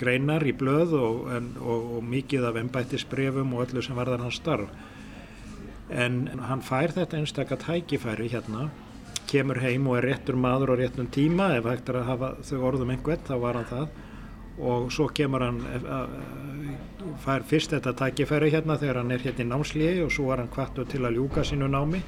[0.00, 4.40] greinar í blöð og, en, og, og mikið af ennbættisbrefum og öllu sem varðar hans
[4.40, 4.72] starf.
[5.92, 8.68] En hann fær þetta einstakka tækifæri hérna
[9.28, 11.54] kemur heim og er réttur maður á réttum tíma.
[11.56, 14.03] Ef hægt er að hafa þau orðum einhvern þá var hann það
[14.58, 16.70] og svo kemur hann eh, eh,
[17.24, 20.52] fær fyrst þetta tækifæri hérna þegar hann er hérna í námslíði og svo var hann
[20.52, 22.02] kvartu til að ljúka sínu námi.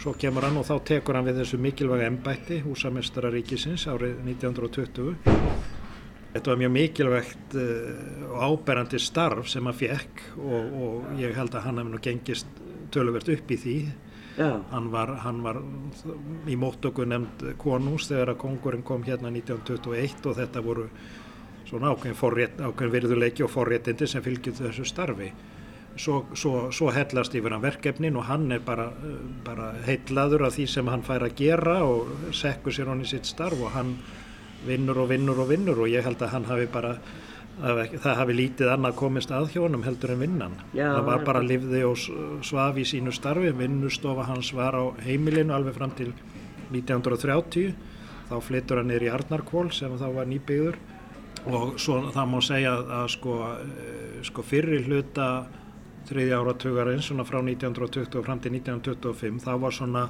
[0.00, 5.16] Svo kemur hann og þá tekur hann við þessu mikilvæga embætti húsamestara ríkisins árið 1920
[6.30, 11.56] Þetta var mjög mikilvægt uh, og áberandi starf sem hann fekk og, og ég held
[11.58, 12.60] að hann hefði nú gengist
[12.94, 13.74] töluvert upp í því.
[14.70, 15.58] Hann var, hann var
[16.48, 20.86] í móttöku nefnd konús þegar að kongurinn kom hérna 1921 og þetta voru
[21.70, 25.30] svona ákveðin, forrétt, ákveðin virðuleiki og forréttindi sem fylgjur þessu starfi.
[26.00, 28.88] Svo, svo, svo hellast yfir hann verkefnin og hann er bara,
[29.44, 33.28] bara heitlaður af því sem hann fær að gera og sekkur sér hann í sitt
[33.28, 33.96] starf og hann
[34.66, 36.94] vinnur og vinnur og vinnur og ég held að hann hafi bara,
[37.60, 40.56] það hafi lítið annað komist að hjónum heldur en vinnan.
[40.72, 41.98] Já, það var bara livði og
[42.46, 46.14] svaf í sínu starfi, vinnustofa hans var á heimilinu alveg fram til
[46.70, 47.74] 1930,
[48.30, 50.78] þá flyttur hann neyri í Arnarkvól sem þá var nýbyggður
[51.48, 53.36] og svo það má segja að sko,
[54.26, 55.30] sko fyrir hluta
[56.10, 60.04] þriðja áratugarinn svona frá 1920 fram til 1925 það var svona,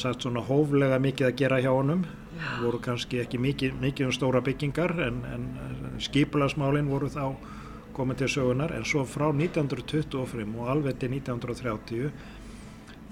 [0.00, 2.04] sagt, svona hóflega mikið að gera hjá honum.
[2.32, 5.48] Það voru kannski ekki mikið, mikið um stóra byggingar en, en
[6.02, 7.26] skipilagsmálinn voru þá
[7.96, 12.08] komið til sögunar en svo frá 1925 og alveg til 1930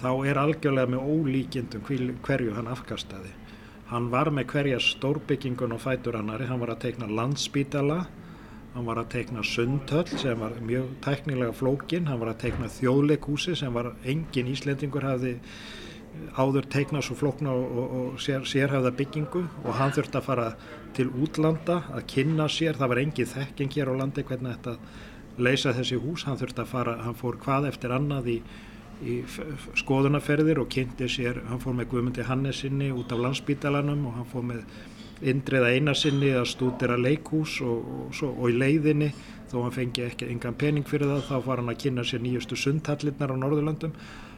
[0.01, 1.85] þá er algjörlega með ólíkjendum
[2.25, 3.35] hverju hann afkastaði
[3.90, 8.05] hann var með hverja stórbyggingun og fætur annari, hann var að teikna landspítala
[8.74, 13.57] hann var að teikna sundhöll sem var mjög tæknilega flókin, hann var að teikna þjóðleikúsi
[13.59, 15.37] sem var engin Íslendingur hafði
[16.38, 19.44] áður teiknað svo flókna og, og, og sér, sérhafða byggingu.
[19.64, 20.48] Og hann þurfti að fara
[20.96, 24.76] til útlanda að kynna sér, það var engin þekking hér á landi hvernig þetta
[25.40, 28.38] leysa þessi hús, hann þurfti að fara, hann fór hvað eftir annað í,
[29.01, 29.21] í
[29.81, 34.47] skoðunaferðir og kynnti sér, hann fór með Guðmundi Hannesinni út af landsbítalanum og hann fór
[34.53, 34.65] með
[35.21, 39.11] indriða einasinni að stúdira leikhús og, og, svo, og í leiðinni.
[39.51, 42.59] Þó hann fengi ekki engan pening fyrir það þá var hann að kynna sér nýjustu
[42.61, 43.97] sundhallinnar á Norðurlandum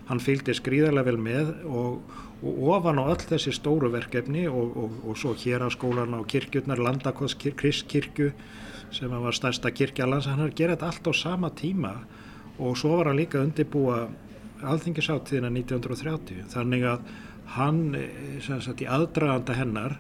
[0.09, 2.01] hann fylgdi skrýðarlega vel með og,
[2.43, 7.37] og ofan á öll þessi stóru verkefni og svo hér að skólan á kirkjurnar, Landakots
[7.39, 8.33] Kristkirkju
[8.93, 11.95] sem var stærsta kirkjalans hann har gerað allt á sama tíma
[12.59, 14.09] og svo var hann líka undirbúa
[14.63, 17.13] alþingisáttíðina 1930 þannig að
[17.57, 19.99] hann eh, sagt, í aðdraganda hennar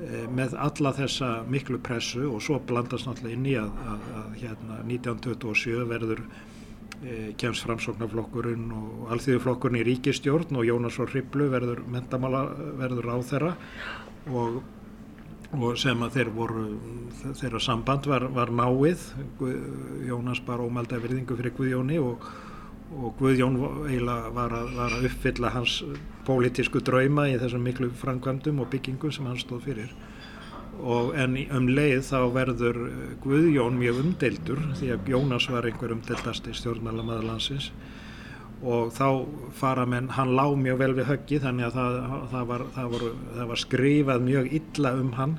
[0.00, 4.38] Eh, með alla þessa miklu pressu og svo blandast náttúrulega inn í að, að, að
[4.40, 11.82] hérna 1927 verður e, kemst framsóknarflokkurinn og alþjóðuflokkurinn í ríkistjórn og Jónas og Hriblu verður
[11.92, 12.46] mentamála
[12.80, 13.52] verður á þeirra
[14.32, 14.56] og,
[15.58, 16.64] og sem að þeir voru
[17.42, 19.04] þeirra samband var, var náið.
[20.08, 22.24] Jónas bara ómælda virðingu fyrir Guðjóni og
[22.98, 25.76] og Guðjón eiginlega var að, var að uppfylla hans
[26.26, 29.94] pólitísku drauma í þessum miklu framkvæmdum og byggingum sem hann stóð fyrir.
[30.80, 32.82] Og en um leið þá verður
[33.22, 37.70] Guðjón mjög umdeildur því að Jónas var einhver umdeildast í stjórnmálamæðalansins
[38.60, 39.06] og þá
[39.56, 43.12] fara menn, hann lág mjög vel við höggi þannig að það, það, var, það, voru,
[43.36, 45.36] það var skrifað mjög illa um hann.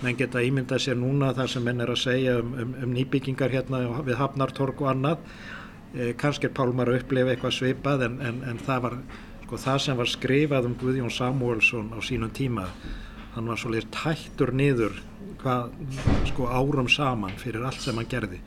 [0.00, 3.54] Menn geta ímyndað sér núna þar sem menn er að segja um, um, um nýbyggingar
[3.54, 5.53] hérna við Hafnartorg og annað Eh,
[6.18, 8.96] kannski er Pálmar að upplefa eitthvað svipað en, en, en það var
[9.44, 12.68] sko, það sem var skrifað um Guðjón Samuelsson á sínum tíma
[13.34, 14.98] hann var svolítið tættur niður
[15.42, 15.74] hvað,
[16.30, 18.40] sko, árum saman fyrir allt sem hann gerði.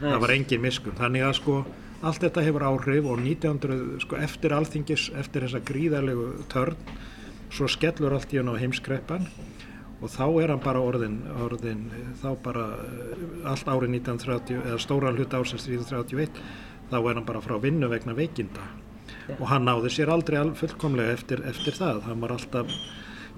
[0.00, 1.58] Það var engin miskun þannig að sko
[2.04, 6.76] allt þetta hefur áhrif og 1900 sko eftir alþingis, eftir þessa gríðarlegu törn
[7.52, 9.28] svo skellur allt í hann á heimskreppan
[9.96, 11.86] og þá er hann bara orðin, orðin
[12.20, 16.42] þá bara eh, allt árið 1930 eða stóran hlut ársins 1931
[16.90, 18.66] þá er hann bara frá vinnu vegna veikinda.
[19.26, 19.40] Yeah.
[19.40, 22.04] og hann náði sér aldrei fullkomlega eftir, eftir það.
[22.06, 22.70] Hann var alltaf,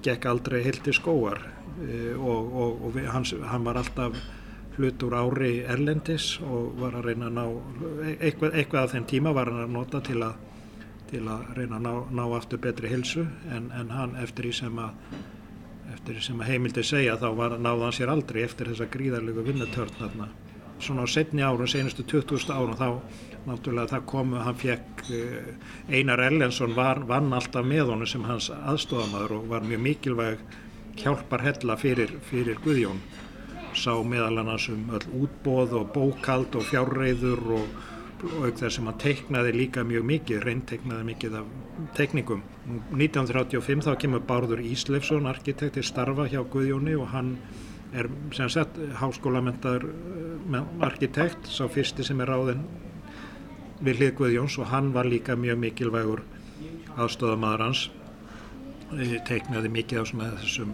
[0.05, 1.41] gekk aldrei heilt í skóar
[1.81, 4.17] e, og, og, og hans, hann var alltaf
[4.77, 7.43] hlut úr ári erlendis og var að reyna að ná
[8.15, 10.37] eitthvað, eitthvað af þenn tíma var hann að nota til að,
[11.09, 14.79] til að reyna að ná, ná aftur betri hilsu en, en hann eftir því sem
[14.79, 15.17] að
[15.89, 19.43] eftir því sem að heimildi segja þá var, náði hann sér aldrei eftir þessa gríðarlegu
[19.49, 20.29] vinnutörn þarna
[20.79, 22.49] svona á setni árum, senustu 20.
[22.53, 22.89] árum þá
[23.47, 28.49] náttúrulega það komu, hann fekk eh, Einar Ellensson var, vann alltaf með honum sem hans
[28.53, 30.43] aðstofamæður og var mjög mikilvæg
[30.99, 32.99] hjálpar hella fyrir, fyrir Guðjón
[33.77, 37.79] sá meðal annars um öll útbóð og bókald og fjárreiður og,
[38.41, 41.51] og þess sem hann teiknaði líka mjög mikið, reynteiknaði mikið af
[41.97, 42.43] teikningum.
[42.91, 47.35] 1935 þá kemur Bárður Íslefsson arkitekti starfa hjá Guðjóni og hann
[47.93, 52.63] er sem sagt háskólamentaður eh, arkitekt, sá fyrsti sem er ráðinn
[53.83, 56.23] við hlið Guðjóns og hann var líka mjög mikilvægur
[56.99, 57.87] aðstofamaður hans.
[59.27, 60.05] Teiknaði mikið á
[60.41, 60.73] þessum,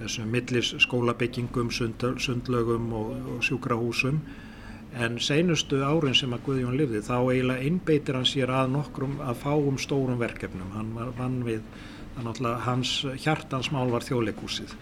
[0.00, 4.20] þessum millis skólabyggingum, sundl, sundlögum og, og sjúkrahúsum.
[4.92, 9.38] En seinustu árin sem að Guðjón lifði þá eiginlega innbeitir hann sér að nokkrum að
[9.46, 10.74] fáum stórum verkefnum.
[10.76, 11.62] Hann var vann við,
[12.18, 14.76] þannig að hans hjartansmál var þjóðleikúsið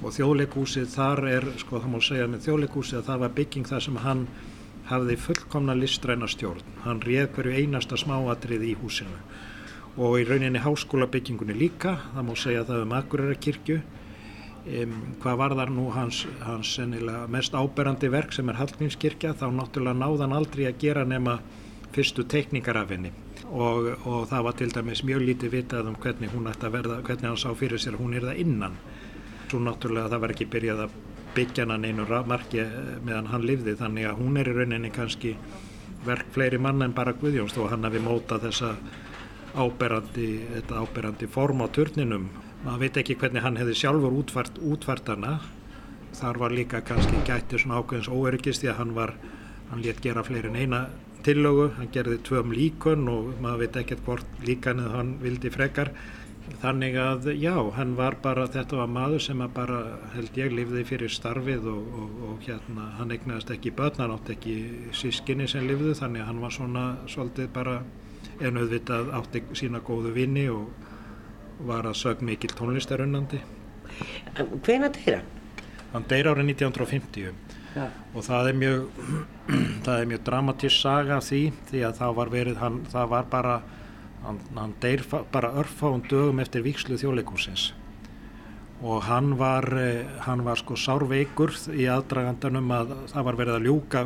[0.00, 3.84] og þjóðleikúsið þar er, sko það má segja með þjóðleikúsið að það var bygging þar
[3.86, 4.26] sem hann
[4.90, 6.74] hafði fullkomna listræna stjórn.
[6.84, 9.22] Hann réð hverju einasta smáatrið í húsinu
[10.00, 13.80] og í rauninni háskóla byggingunni líka, það má segja það um Akureyra kirkju.
[14.60, 14.92] Um,
[15.22, 16.74] hvað var þar nú hans, hans
[17.32, 21.38] mest áberandi verk sem er Hallgrímskirkja, þá náttúrulega náðan aldrei að gera nema
[21.94, 23.10] fyrstu teikningar af henni
[23.50, 26.98] og, og það var til dæmis mjög lítið vitað um hvernig hún ætti að verða,
[27.06, 28.76] hvernig hann sá fyrir sér hún er það innan.
[29.50, 30.92] Svo náttúrulega það var ekki byrjað að
[31.34, 32.62] byggja hann einu marki
[33.02, 35.32] meðan hann livði þannig að hún er í rauninni kannski
[36.06, 38.76] verk fleiri manna en bara Guðjóns þó hann hafi mótað þessa
[39.58, 42.28] áberandi, þetta áberandi form á turninum.
[42.62, 45.40] Maður veit ekki hvernig hann hefði sjálfur útfært, útfært hana.
[46.20, 49.14] Þar var líka kannski gætið svona ákveðins óöryggist því að hann var,
[49.72, 50.84] hann létt gera fleiri en eina
[51.26, 55.90] tillögu, hann gerði tvöum líkun og maður veit ekkert hvort líkan eða hann vildi frekar
[56.60, 59.78] Þannig að já, hann var bara, þetta var maður sem að bara
[60.14, 64.34] held ég lifði fyrir starfið og, og, og hérna hann egnaðist ekki börn, hann átti
[64.36, 64.56] ekki
[64.96, 67.78] sískinni sem lifði þannig að hann var svona svolítið bara
[68.40, 70.68] en auðvitað átti sína góðu vini og
[71.68, 73.40] var að sög mikil tónlistarunandi.
[74.64, 75.22] Hvena deyra?
[75.94, 77.32] Hann deyra árið 1950
[77.76, 77.88] ja.
[78.14, 79.02] og það er mjög,
[79.86, 83.60] það er mjög dramatísk saga því því að það var verið, hann, það var bara
[84.24, 87.70] hann, hann deyr bara örfáum dögum eftir vikslu þjóðleikúsins
[88.80, 93.66] og hann var, eh, hann var sko sárveikur í aðdragandanum að það var verið að
[93.68, 94.04] ljúka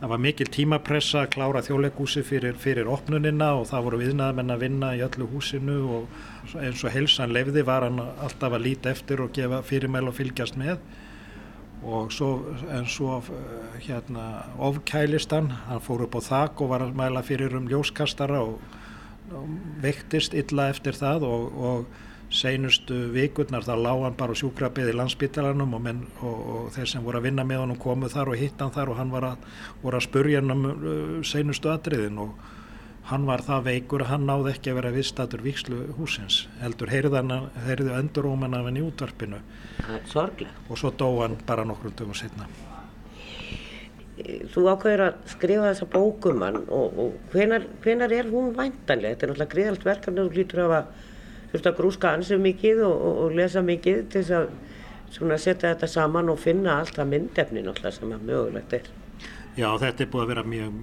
[0.00, 4.62] það var mikil tímapressa að klára þjóðleikúsi fyrir, fyrir opnunina og það voru viðnaðmenn að
[4.64, 9.20] vinna í öllu húsinu og eins og helsan lefði var hann alltaf að líta eftir
[9.20, 10.80] og gefa fyrirmæl og fylgjast með.
[11.80, 12.30] Og svo,
[12.72, 17.22] en svo eh, hérna ofkælist hann, hann fór upp á þak og var að mæla
[17.24, 18.60] fyrir um ljóskastara og
[19.82, 25.74] veiktist illa eftir það og, og seinustu vikurnar þá lág hann bara sjúkrabið í landsbytalanum
[25.74, 25.90] og,
[26.22, 28.92] og, og þeir sem voru að vinna með hann komu þar og hitt hann þar
[28.92, 29.50] og hann var að,
[29.90, 32.48] að spurja hann um uh, seinustu atriðin og
[33.10, 37.94] hann var það veikur að hann náði ekki að vera viðstatur vikslu húsins heldur heyrðu
[37.98, 39.40] enduróman af henni útvarpinu.
[40.68, 42.46] Og svo dó hann bara nokkrum dögum setna
[44.52, 49.14] þú ákveður að skrifa þessa bókum og, og hvenar, hvenar er hún væntanlega?
[49.14, 50.80] Þetta er náttúrulega gríðalt verkefni þú lítur að
[51.58, 56.30] að grúska ansið mikið og, og, og lesa mikið til þess að setja þetta saman
[56.30, 58.90] og finna allt það myndefni náttúrulega sem að mögulegt er.
[59.58, 60.74] Já, þetta er búið að vera mjög,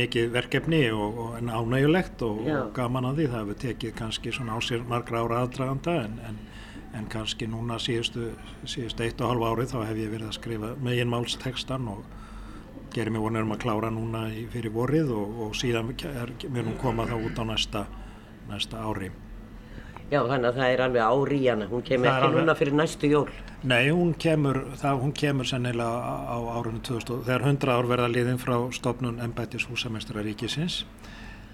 [0.00, 2.40] mikið verkefni og ánægulegt og
[2.74, 3.26] gaman að því.
[3.30, 6.38] Það hefur tekið kannski svona á sér margra ára aðdraganda en, en,
[6.96, 8.30] en kannski núna síðustu,
[8.64, 12.23] síðustu eitt og halva árið þá hef ég verið að skrifa meginmálstekstan og
[12.94, 16.68] gerir mig vonið um að klára núna í, fyrir vorið og, og síðan er, mér
[16.68, 17.84] nú koma það út á næsta,
[18.50, 19.10] næsta ári.
[20.12, 22.40] Já, þannig að það er alveg ári í hana, hún kemur ekki alveg...
[22.42, 23.26] núna fyrir næstu jól.
[23.64, 28.40] Nei, hún kemur, það, hún kemur sennilega á árunni 2000, þegar 100 ár verða liðin
[28.42, 30.82] frá stofnun Embætis húsamestara ríkisins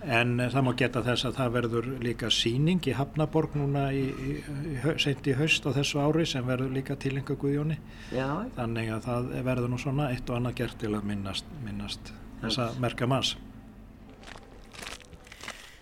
[0.01, 4.07] En eh, það má geta þess að það verður líka síning í Hafnaborg núna í,
[4.09, 4.37] í,
[4.73, 7.77] í, sent í haust á þessu ári sem verður líka tilenga Guðjóni.
[8.15, 8.49] Já.
[8.57, 12.71] Þannig að það verður nú svona eitt og annað gert til að minnast, minnast þessa
[12.81, 13.35] merka manns.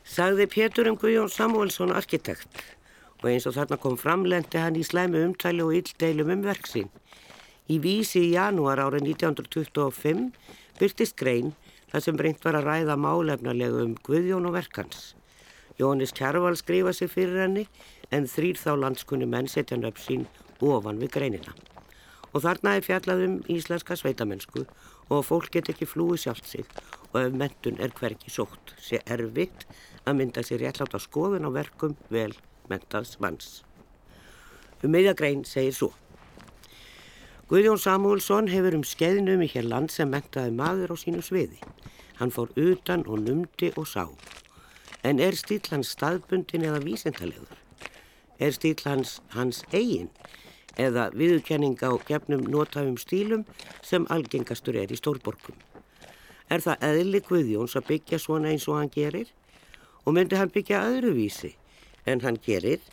[0.08, 2.64] Sagði Pétur um Guðjón Samuelsson arkitekt
[3.20, 6.90] og eins og þarna kom framlendi hann í slæmu umtali og illdeilum um verksinn.
[7.70, 10.30] Í vísi í janúar árið 1925
[10.78, 11.52] byrtist grein
[11.92, 15.14] þar sem reynd var að ræða málefnarlega um Guðjón og verkans.
[15.78, 17.64] Jónis Kjærval skrifa sig fyrir henni
[18.10, 20.24] en þrýr þá landskunni menn setja nöfn sín
[20.60, 21.54] ofan við greinina.
[22.34, 24.64] Og þarna er fjallað um íslenska sveitamennsku
[25.08, 26.66] og fólk get ekki flúi sjálft sig
[27.12, 29.64] og ef mentun er hverki sótt sé erfitt
[30.04, 32.34] að mynda sér réttlátt á skoðun á verkum vel
[32.68, 33.62] mentaðs manns.
[34.82, 35.92] Um meðjagrein segir svo.
[37.48, 41.56] Guðjón Samúlsson hefur um skeiðnum í hér land sem mentaði maður á sínu sviði.
[42.18, 44.02] Hann fór utan og numdi og sá.
[45.00, 47.54] En er stíl hans staðbundin eða vísendalegur?
[48.36, 50.10] Er stíl hans hans eigin
[50.76, 53.46] eða viðurkenning á gefnum notafum stílum
[53.80, 55.56] sem algengastur er í stórborgum?
[56.52, 59.32] Er það eðli Guðjóns að byggja svona eins og hann gerir?
[60.04, 61.54] Og myndi hann byggja öðruvísi
[62.04, 62.84] en hann gerir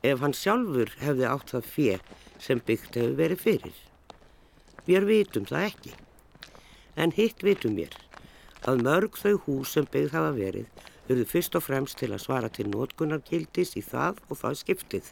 [0.00, 2.08] ef hann sjálfur hefði átt það fér
[2.40, 3.78] sem byggt hefur verið fyrir?
[4.88, 5.90] Mér vitum það ekki.
[6.96, 7.92] En hitt vitum mér
[8.68, 12.48] að mörg þau hús sem byggð hafa verið verður fyrst og fremst til að svara
[12.52, 15.10] til nótkunnarkildis í það og það skiptið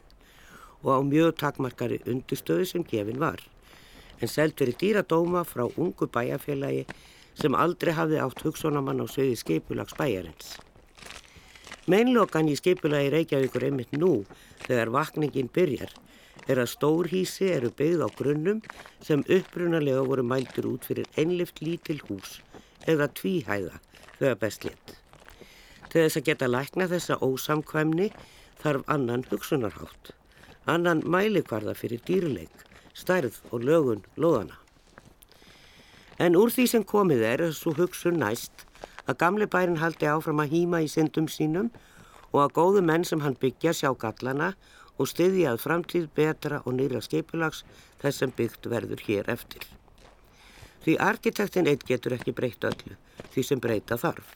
[0.81, 3.41] og á mjög takmarkari undurstöðu sem gefin var.
[4.21, 6.87] En selt verið dýradóma frá ungu bæjarfélagi
[7.37, 10.57] sem aldrei hafði átt hugsonamann á sögði skipulags bæjarins.
[11.87, 14.25] Meinlokan í skipulagi Reykjavíkur einmitt nú
[14.65, 15.93] þegar vakningin byrjar
[16.55, 18.61] að stórhísi eru byggð á grunnum
[19.03, 22.39] sem upprunalega voru mældur út fyrir einlift lítil hús
[22.87, 23.81] eða tvíhæða
[24.19, 24.95] þegar best létt.
[25.91, 28.13] Til þess að geta lækna þessa ósamkvæmni
[28.63, 30.13] þarf annan hugsunarhátt,
[30.67, 32.55] annan mælikvarða fyrir dýrleik,
[32.95, 34.57] stærð og lögun loðana.
[36.19, 38.65] En úr því sem komið er svo hugsun næst
[39.07, 41.69] að gamle bærin haldi áfram að hýma í syndum sínum
[42.33, 44.55] og að góðu menn sem hann byggja sjá gallana
[44.99, 47.65] og styðji að framtíð betra og nýra skeipulags
[48.03, 49.67] þess sem byggt verður hér eftir.
[50.87, 52.97] Því arkitektin eitt getur ekki breytt öllu,
[53.35, 54.35] því sem breyta þarf.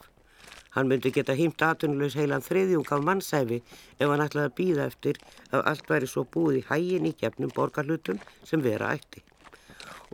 [0.74, 3.58] Hann myndi geta hýmt aðtunleus heilan þriðjung af mannsæfi
[3.98, 5.18] ef hann ætlaði að býða eftir
[5.50, 9.24] að allt væri svo búið í hægin í gefnum borgarlutum sem vera ætti.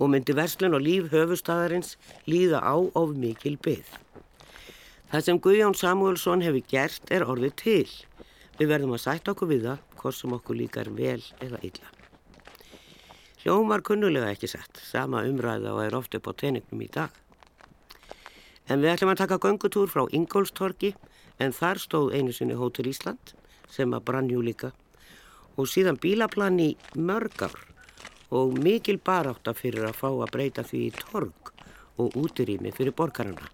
[0.01, 1.97] Og myndi verslun og líf höfustadarins
[2.29, 3.91] líða á of mikil byggð.
[5.13, 7.91] Það sem Guðjón Samuelsson hefur gert er orðið til.
[8.57, 11.93] Við verðum að sætta okkur við það, hvort sem okkur líkar vel eða illa.
[13.43, 17.13] Hljóm var kunnulega ekki sett, sama umræða og er ofta upp á teiningnum í dag.
[18.67, 20.97] En við ætlum að taka göngutúr frá Ingólstorki,
[21.39, 23.37] en þar stóð einu sinni Hótel Ísland,
[23.71, 24.73] sem að brannjú líka,
[25.55, 27.55] og síðan bílaplan í mörg ár
[28.35, 31.53] og mikil barátta fyrir að fá að breyta því í torg
[32.03, 33.47] og útirými fyrir borgarana.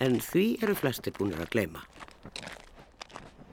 [0.00, 1.82] En því eru flestir búinir að gleyma.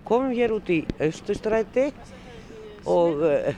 [0.07, 1.89] Komum hér út í Austustræti
[2.87, 3.49] og uh,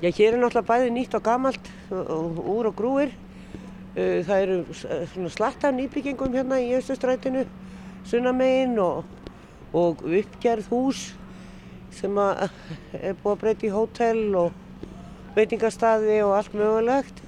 [0.00, 3.12] já, hér er náttúrulega bæði nýtt og gamalt og úr og grúir.
[3.92, 4.56] Uh, það eru
[5.12, 7.44] svona slatta nýbyggingum hérna í Austustrætinu,
[8.08, 9.04] sunnamegin og,
[9.76, 11.10] og uppgerð hús
[11.92, 14.56] sem er búið að breyta í hótel og
[15.36, 17.20] veitingarstaði og allt mögulegt.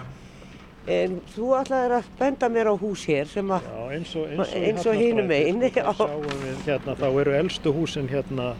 [0.84, 4.42] En þú ætlaði að benda mér á hús hér sem að Já, eins og, eins
[4.44, 5.62] og, eins og megin.
[5.72, 8.50] Sjáum við hérna, þá eru eldstu húsin hérna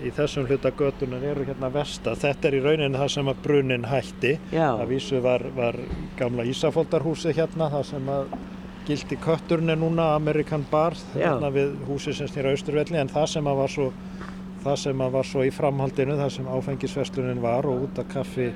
[0.00, 2.14] í þessum hluta götunan eru hérna vesta.
[2.18, 4.36] Þetta er í rauninni það sem að brunin hætti.
[4.54, 4.68] Já.
[4.78, 5.78] Það vísu var, var
[6.20, 8.32] gamla Ísafóldarhúsið hérna, það sem að
[8.88, 11.26] gildi kötturni núna, Amerikan Bar, Já.
[11.26, 13.88] hérna við húsið sem snýra austurvelli, en það sem að var svo,
[14.64, 18.52] það sem að var svo í framhaldinu, það sem áfengisveslunin var og út af kaffi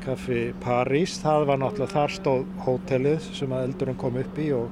[0.00, 4.68] Kaffi París, það var náttúrulega, þar stóð hótelið sem að eldurinn kom upp í og,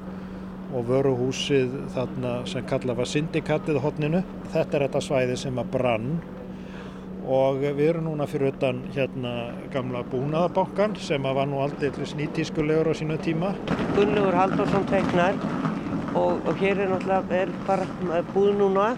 [0.70, 4.22] og vöruhúsið þarna sem kallað var syndikatið á hotninu.
[4.54, 6.12] Þetta er þetta svæði sem að brann
[7.30, 9.34] og við erum núna fyrir utan hérna
[9.74, 11.90] gamla búnaðabankan sem að var nú aldrei
[12.22, 13.52] nýtískulegur á sínu tíma.
[13.94, 15.38] Gunnlaugur Halldórsson teiknar
[16.14, 18.88] og, og hér er náttúrulega er bara búð núna.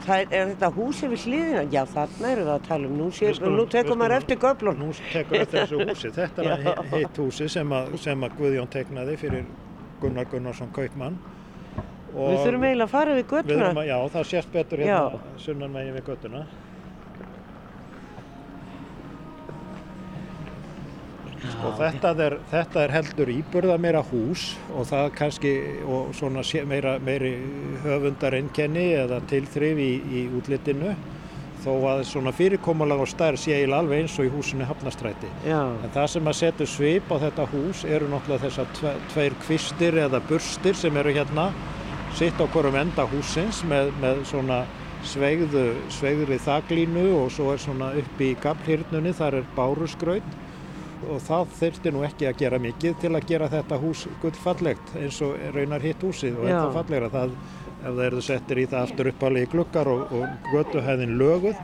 [0.00, 1.62] Það er, þetta húsi við hliðina?
[1.72, 2.94] Já, þarna eru það að tala um.
[2.98, 4.78] Nú, sé, Við skulum- nú við tekur maður eftir göflun.
[4.80, 6.10] Nú tekur eftir þessu húsi.
[6.16, 9.44] Þetta er hitt húsi sem að, sem að Guðjón teiknaði fyrir
[10.00, 11.18] Gunnar Gunnarsson Kaupmann.
[12.10, 13.84] Við þurfum eiginlega að fara við Við göttuna.
[13.86, 16.46] já, það sést betur hérna sunnan megin við göttuna.
[21.40, 25.52] Sko þetta er, þetta er heldur íburða meira hús og það kannski
[25.88, 27.32] og svona meira, meiri
[27.84, 30.92] höfundareinkenni eða tilþrif í, í útlitinu.
[31.60, 35.28] Þó að svona fyrirkomulag og stærð sé alveg eins og í húsinu Hafnastræti.
[35.44, 39.36] Já, En það sem að setja svip á þetta hús eru náttúrulega þessar tve, tveir
[39.44, 41.50] kvistir eða burstir sem eru hérna
[42.16, 44.62] sitt á hverjum enda húsins með, með svona
[45.06, 50.32] sveigðu, sveigðri þaglínu og svo er svona upp í gaflhyrnunni þar er bárusgraut
[51.08, 55.20] og það þurfti nú ekki að gera mikið til að gera þetta hús gullfallegt eins
[55.24, 57.10] og raunar hitt húsið og þetta fallegra.
[57.14, 57.34] Það
[57.80, 61.62] ef það eru settir í það aftur uppalegi glukkar og, og götuhæðin löguð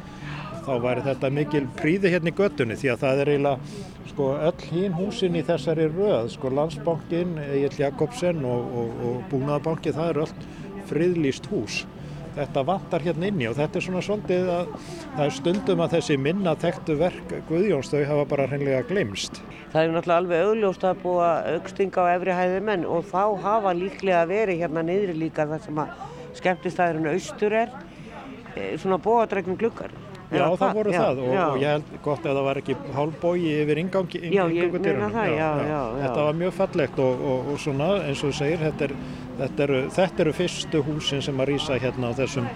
[0.66, 4.70] þá væri þetta mikil príði hérna í göttunni því að það er eiginlega sko öll
[4.70, 10.24] hín húsin í þessari röð sko Landsbankin, Egil Jakobsen og, og, og Búnaðabanki það eru
[10.24, 10.48] öll
[10.88, 11.82] friðlýst hús
[12.36, 16.18] þetta vantar hérna inni og þetta er svona svolítið að það er stundum að þessi
[16.20, 19.40] minna þekktu verk Guðjóns þau hafa bara hreinlega glemst
[19.72, 24.26] það er náttúrulega alveg augljóst að búa aukstinga á efri hæðumenn og þá hafa líklega
[24.30, 26.04] verið hérna niðri líka það sem að
[26.36, 27.72] skemmtistæðurinn austur er,
[28.54, 29.94] e, svona bóadregnum glukkar.
[30.26, 30.72] Já, það hvað?
[30.74, 34.22] voru Já, það og, og ég held gott ef það var ekki hálfbógi yfir ingangi,
[34.34, 35.82] Já, ég meina það, já, já, já.
[36.00, 38.96] Þetta var mjög fallegt og, og, og svona eins og þú segir, þetta, er,
[39.36, 42.48] þetta, eru, þetta eru fyrstu húsin sem að rýsa hérna á þessum,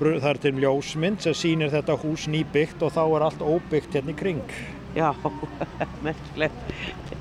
[0.00, 4.18] er til ljósmynd sem sýnir þetta hús nýbyggt og þá er allt óbyggt hérna í
[4.18, 4.56] kring.
[4.96, 5.10] Já,
[6.06, 7.14] merkilegt.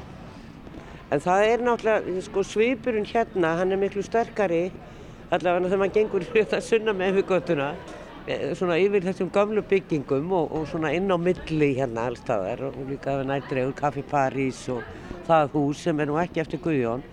[1.14, 4.68] En það er náttúrulega, sko, svipurinn hérna, hann er miklu sterkari,
[5.30, 7.72] allavega þegar maður gengur þetta sunna með við göttuna,
[8.28, 12.80] eh, svona yfir þessum gamlu byggingum og, og svona inn á milli hérna allstaðar og
[12.90, 14.84] líka við nættregur, Kaffi París og
[15.30, 17.06] það hús sem er nú ekki eftir Guðjón.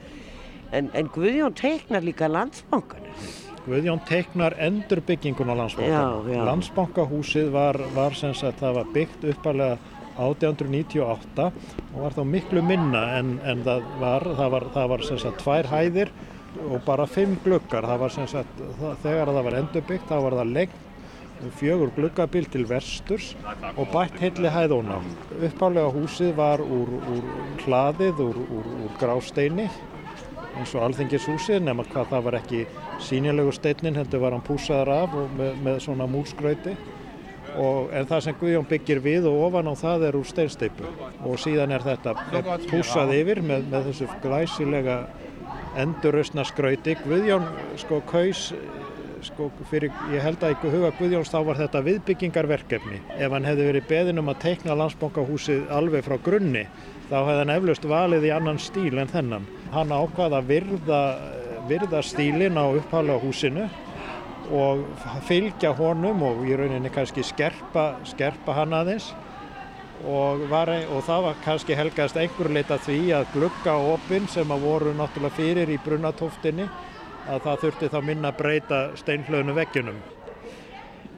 [0.73, 3.25] En, en Guðjón teiknar líka landsbankanum.
[3.67, 5.91] Guðjón teiknar endurbyggingun á landsbanka.
[5.93, 6.45] Já, já.
[6.49, 9.77] Landsbankahúsið var, var sem sagt, það var byggt uppalega
[10.17, 11.47] 1898
[11.93, 15.45] og var þá miklu minna en, en það var, það var, það var sem sagt
[15.45, 16.13] tvær hæðir
[16.69, 17.87] og bara fimm gluggar.
[17.89, 20.81] Það var sem sagt, það, þegar það var endurbyggt þá var það lengt
[21.59, 23.33] fjögur gluggabil til vesturs
[23.77, 25.01] og bætt heilli hæðóna.
[25.43, 27.33] Uppálega húsið var úr, úr
[27.65, 29.67] hlaðið, úr, úr, úr grásteini
[30.59, 32.65] eins og alþingishúsið nema hvað það var ekki
[33.03, 36.75] sínilegu steinin heldur var hann púsaður af með, með svona múlsgrauti
[37.57, 40.93] og, en það sem Guðjón byggir við og ofan á það er úr steinsteipu
[41.25, 42.17] og síðan er þetta
[42.71, 45.03] púsað yfir með, með þessu glæsilega
[45.83, 47.49] endurusna skrauti Guðjón
[47.81, 48.51] sko kaus
[49.23, 52.97] sko fyrir, ég held að í huga Guðjóns þá var þetta viðbyggingarverkefni.
[53.15, 56.65] Ef hann hefði verið beðin um að teikna landsbankahúsið alveg frá grunni
[57.13, 61.01] þá hefði hann eflaust valið í annan stíl en þennan hann ákvaða að virða,
[61.69, 63.67] virða stílin á upphálega húsinu
[64.53, 64.87] og
[65.29, 69.11] fylgja honum og í rauninni kannski skerpa, skerpa hann aðeins
[70.09, 74.65] og, var, og það var kannski helgast einhver leita því að glugga opinn sem að
[74.65, 76.67] voru náttúrulega fyrir í brunatóftinni
[77.29, 80.01] að það þurfti þá minna að breyta steinhlöðnu veggjunum.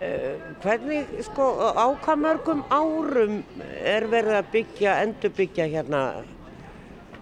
[0.02, 3.42] Uh, hvernig, sko, á hvað mörgum árum
[3.78, 6.00] er verið að byggja, endurbyggja hérna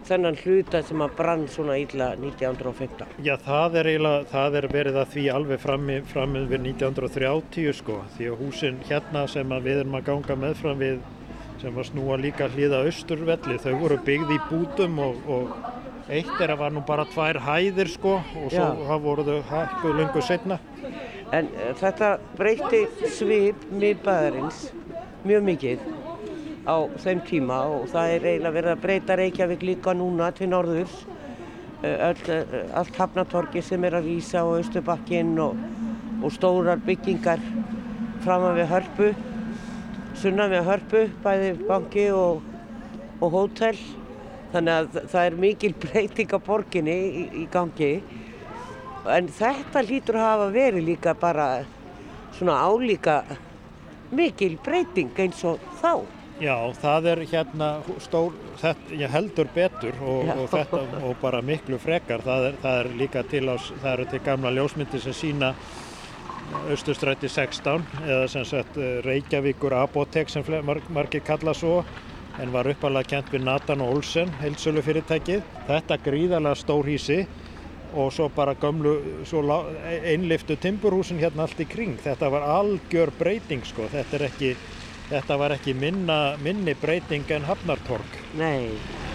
[0.09, 3.12] þennan hluta sem að brann svona ílla 1915?
[3.23, 7.99] Já, það er eiginlega, það er verið að því alveg fram, fram við 1930 sko,
[8.16, 11.05] því að húsin hérna sem við erum að ganga meðfram við
[11.62, 15.55] sem var snúa líka hlýða austurvelli, þau voru byggði í bútum og, og
[16.11, 18.97] Eitt er að var nú bara tvær hæðir sko og svo Já.
[19.01, 20.59] voru þau hækkuð lungu setna.
[21.33, 24.66] En uh, þetta breyti svip miðbæðarins
[25.24, 25.85] mjög mikið
[26.68, 30.95] á þeim tíma og það er eiginlega verið að breyta Reykjavík líka núna til norðurs.
[31.83, 35.57] Uh, öll, uh, allt hafnatorki sem er að rýsa á Östubakkinn og,
[36.22, 37.41] og stórar byggingar
[38.22, 39.09] fram við hörpu,
[40.20, 42.45] sunna við hörpu, bæði banki og,
[43.18, 43.74] og hótel
[44.53, 47.95] þannig að það er mikil breyting á borginni í, í gangi
[49.11, 51.46] en þetta hlýtur að hafa verið líka bara
[52.36, 53.22] svona álíka
[54.12, 56.03] mikil breyting eins og þá.
[56.42, 57.68] Já, það er hérna
[58.03, 62.24] stór, þetta, ég heldur betur og, og þetta og bara miklu frekar.
[62.24, 65.53] Það er, það er líka til ás, það eru til gamla ljósmyndi sem sína
[66.72, 68.76] Östustræti 16 eða sem sagt
[69.07, 70.44] Reykjavíkur Apotek sem
[70.92, 71.78] margir kalla svo
[72.40, 75.40] en var uppalega kent við Nathan Olsen, heilsölu fyrirtækið.
[75.68, 77.22] Þetta gríðarlega stór hísi
[77.95, 78.97] og svo bara gömlu,
[80.05, 81.99] einliftu timburhúsin hérna allt í kring.
[82.03, 84.55] Þetta var algjör breyting sko, þetta, ekki,
[85.11, 88.18] þetta var ekki minna, minni breyting en Hafnartorg.
[88.38, 88.72] Nei.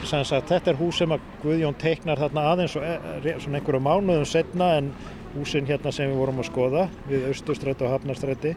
[0.08, 4.28] Sagt, þetta er hús sem að Guðjón teiknar þarna aðeins og e, svona einhverju mánuðum
[4.30, 4.92] setna en
[5.34, 8.54] húsin hérna sem við vorum að skoða við Östustræti og Hafnarstræti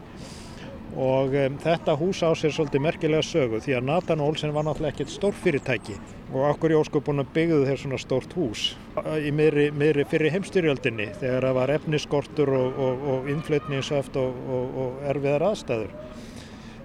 [0.91, 4.95] og um, þetta hús á sér svolítið merkilega sögu því að Nathan Olsen var náttúrulega
[4.95, 5.95] ekkert stór fyrirtæki
[6.31, 8.71] og okkur í ósköpunum byggðu þeir svona stórt hús
[9.19, 15.01] í miðri, miðri fyrir heimstyrjöldinni þegar það var efniskortur og, og, og innflutningsöft og, og
[15.11, 15.95] erfiðar aðstæður.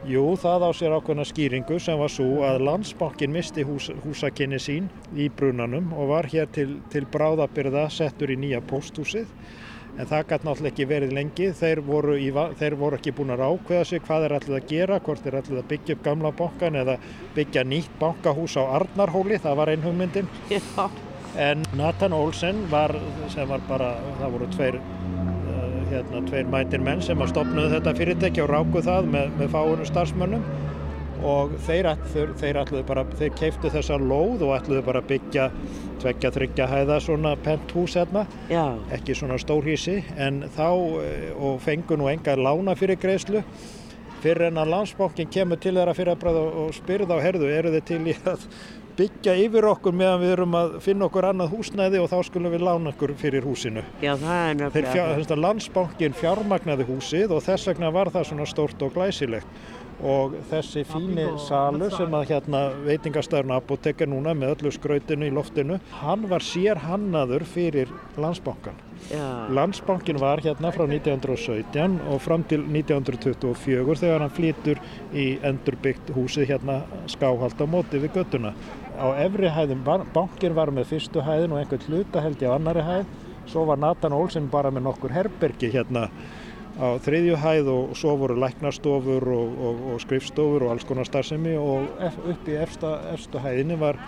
[0.06, 4.90] Jú, það á sér ákveðna skýringu sem var svo að landsbankin misti hús, húsakinni sín
[5.18, 9.30] í brunanum og var hér til, til bráðabyrða settur í nýja posthúsið
[9.96, 11.48] en það gæti náttúrulega ekki verið lengi.
[11.56, 12.28] Þeir voru, í,
[12.60, 15.62] þeir voru ekki búin að rákveða sig hvað er allir að gera, hvort er allir
[15.62, 16.98] að byggja upp gamla bankan eða
[17.36, 20.30] byggja nýtt bankahús á Arnarhóli, það var einn hugmyndin.
[20.52, 20.88] Já.
[21.36, 22.94] en Nathan Olsen var,
[23.28, 23.90] sem var bara
[24.20, 28.86] það voru tveir uh, hérna, tveir mætir menn sem að stopnuðu þetta fyrirtæki og rákuð
[28.88, 30.46] það með, með fáinu starfsmönnum
[31.24, 32.60] og þeir, þeir, þeir,
[33.18, 35.48] þeir keiftu þessa lóð og ætluðu bara að byggja
[36.02, 38.76] tveggja þryggja hæða svona penthús hérna, Já.
[38.94, 40.68] ekki svona stórhísi en þá
[41.02, 43.42] eh, og fengu nú enga lána fyrir greiðslu
[44.22, 47.72] fyrir en að landsbókin kemur til þeirra fyrir að bræða og spyrða á herðu eru
[47.76, 48.48] þið til í að
[48.96, 52.64] byggja yfir okkur meðan við erum að finna okkur annað húsnæði og þá skulum við
[52.64, 53.82] lána okkur fyrir húsinu.
[54.00, 55.38] Já, það náttúrulega.
[55.42, 59.66] Landsbókin fjármagnaði húsið og þess vegna var það svona stórt og glæsilegt
[60.04, 65.34] og þessi fíni salur sem að hérna veitingastæðurinn Apotek er núna með öllu skrautinu í
[65.34, 69.48] loftinu hann var sér hannaður fyrir landsbankan Já.
[69.54, 74.82] landsbankin var hérna frá 1917 og fram til 1924 þegar hann flýtur
[75.14, 76.82] í endurbyggt húsið hérna
[77.12, 78.52] skáhald á móti við göttuna
[78.96, 79.84] á efri hæðum,
[80.14, 83.14] bankin var með fyrstu hæðin og einhvern hluta held ég á annari hæð.
[83.46, 86.08] Svo var Nathan Olsen bara með nokkur herbergi hérna
[86.76, 91.54] á þriðju hæð og svo voru læknastofur og, og, og skrifstofur og alls konar starfsemi
[91.56, 91.88] og
[92.32, 94.00] upp í efsta, efstu hæðinni var,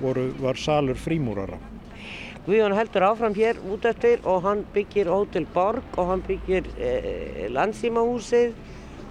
[0.00, 1.58] voru, var salur frímúrara.
[2.46, 7.48] Guðjón heldur áfram hér út eftir og hann byggir Hótel Borg og hann byggir eh,
[7.52, 8.54] landsímahúsið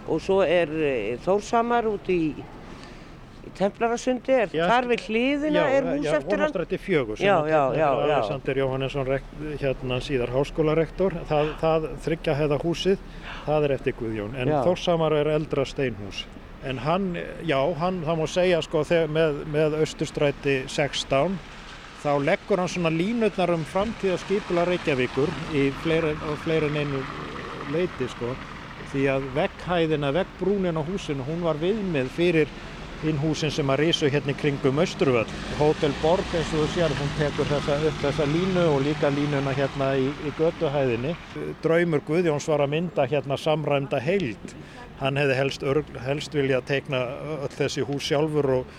[0.09, 2.33] og svo er eh, Þórsamar út í,
[3.49, 6.57] í Templarasundi, er Já, þar við hliðina er hús já, eftir hann?
[6.79, 8.03] Fjögur sem Já, já, þetta er já, já.
[8.07, 9.13] Alexander Jóhannesson
[9.63, 13.07] hérna síðar háskólarektor það, það þryggja hefða húsið
[13.47, 14.59] það er eftir Guðjón en Já.
[14.67, 16.25] Þórsamar er eldra steinhús
[16.67, 17.13] en hann,
[17.47, 18.83] já, hann, það má segja sko
[19.15, 21.37] með, með Östurstræti 16
[22.03, 27.03] þá leggur hann svona línutnar um framtíðaskipula Reykjavíkur í fleiri, fleiri en einu
[27.73, 28.33] leiti sko
[28.89, 32.51] því að vegghæðina, veggbrúnin á húsinu hún var viðmið fyrir
[33.07, 35.27] inn húsin sem að risu hérna kringum Östruvöll.
[35.59, 39.53] Hotel Borg eins og þú sér, hún tekur þessa, upp þessa línu og líka línuna
[39.55, 41.13] hérna í, í götuhæðinni.
[41.63, 44.55] Draumur Guðjóns var að mynda hérna samræmda heild.
[44.99, 45.63] Hann hefði helst,
[46.03, 47.05] helst vilja teikna
[47.37, 48.73] öll þessi hús sjálfur og,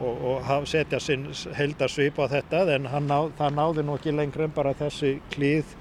[0.00, 1.26] og, og setja sinn
[1.58, 5.76] heildarsvip á þetta en ná, það náði nú ekki lengri en bara þessi klíð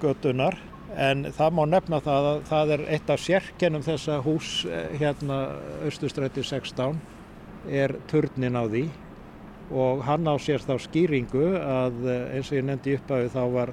[0.00, 0.56] götunar.
[0.96, 5.42] En það má nefna það að það er eitt af sérkennum þessa hús eh, hérna
[5.84, 6.96] Östustræti 16
[7.70, 8.86] er turnin á því
[9.70, 13.42] og hann á sér þá skýringu að eh, eins og ég nefndi upp að þá
[13.54, 13.72] var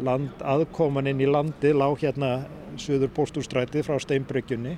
[0.00, 2.32] land, aðkoman inn í landi lág hérna
[2.80, 4.76] suður póstúrstrætið frá Steinbryggjunni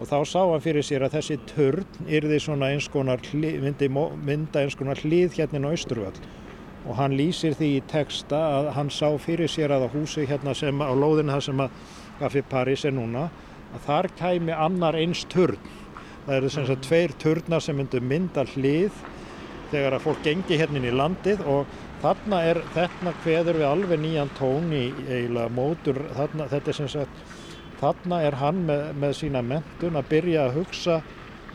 [0.00, 4.64] og þá sá hann fyrir sér að þessi turn yrði svona eins konar myndi mynda
[4.64, 6.16] eins konar hlið hérna á Austurvöll.
[6.88, 10.54] Og hann lýsir því í texta að hann sá fyrir sér að á húsi hérna
[10.56, 11.74] sem á lóðinu það sem að
[12.20, 13.28] Café Paris er núna
[13.74, 15.60] að þar kæmi annar eins turn
[16.26, 18.96] það eru sem sagt tveir turnar sem myndu mynda hlið
[19.70, 24.02] þegar að fólk gengi hérna inn í landið og þarna er þarna kveður við alveg
[24.02, 27.22] nýjan tón í eiginlega mótur þarna, þetta er sem sagt
[27.80, 31.00] þarna er hann með, með sína mentun að byrja að hugsa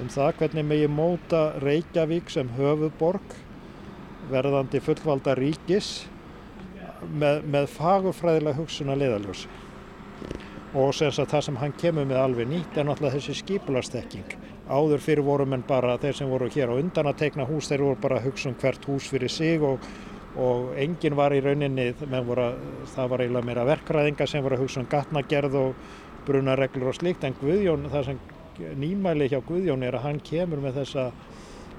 [0.01, 3.35] um það hvernig megi móta Reykjavík sem höfuborg
[4.31, 5.91] verðandi fullvalda ríkis
[7.05, 9.53] með, með fagurfræðilega hugsun að leiðaljósi
[10.75, 14.35] og sem sagt það sem hann kemur með alveg nýtt er náttúrulega þessi skipularstekking
[14.69, 17.83] áður fyrir voru menn bara þeir sem voru hér á undan að teikna hús þeir
[17.85, 19.79] voru bara að hugsa um hvert hús fyrir sig og,
[20.41, 21.91] og enginn var í rauninni
[22.25, 25.75] voru, að- það var eiginlega meira verkræðinga sem voru að hugsa um gatnagerð og
[26.25, 28.19] brunareglur og slíkt en Guðjón það sem
[28.81, 31.09] nýmæli hjá Guðjón er að hann kemur með þessa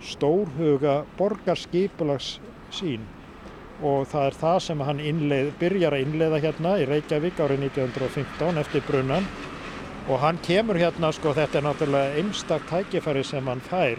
[0.04, 2.36] stórhuga borgarskipulags
[2.74, 3.02] sín
[3.84, 8.60] og það er það sem hann innleið, byrjar að innleiða hérna í Reykjavík árið 1915
[8.62, 9.26] eftir brunnan
[10.08, 13.98] og hann kemur hérna sko þetta er náttúrulega einstak tækifæri sem hann fær.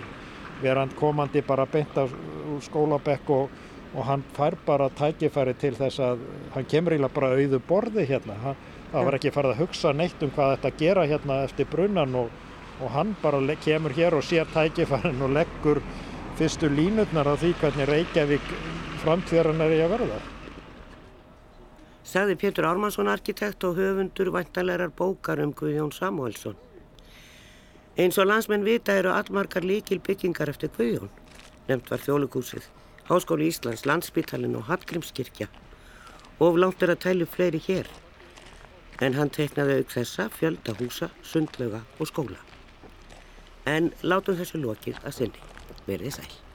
[0.62, 2.14] Verand komandi bara beint af
[2.47, 3.49] úr skólabekk og,
[3.93, 6.24] og hann fær bara tækifæri til þess að
[6.55, 8.39] hann kemur eiginlega bara auðu borði hérna.
[8.43, 12.16] Hann, það var ekki farið að hugsa neitt um hvað þetta gera hérna eftir brunnan
[12.16, 12.32] og,
[12.80, 15.84] og hann bara kemur hér og sér tækifærin og leggur
[16.39, 18.49] fyrstu línutnar á því hvernig Reykjavík
[19.03, 20.24] framtíðarinnar er að verða.
[22.08, 26.55] Sagði Pétur Ármannsson arkitekt og höfundur væntanlegar bókar um Guðjón Samuelsson.
[27.99, 31.12] Eins og landsmenn vita eru allmargar líkil byggingar eftir Guðjón.
[31.68, 32.70] Nefnt var þjóðlegúsið,
[33.10, 35.49] Háskóli Íslands, Landspítalinn og Hallgrímskirkja.
[36.39, 37.91] Og langt er að tælju fleiri hér.
[39.03, 42.39] En hann teknaði auk þessa fjölda húsa, sundlöga og skóla.
[43.68, 45.47] En látum þessu lokið að sinni.
[45.89, 46.47] Verðið sæl.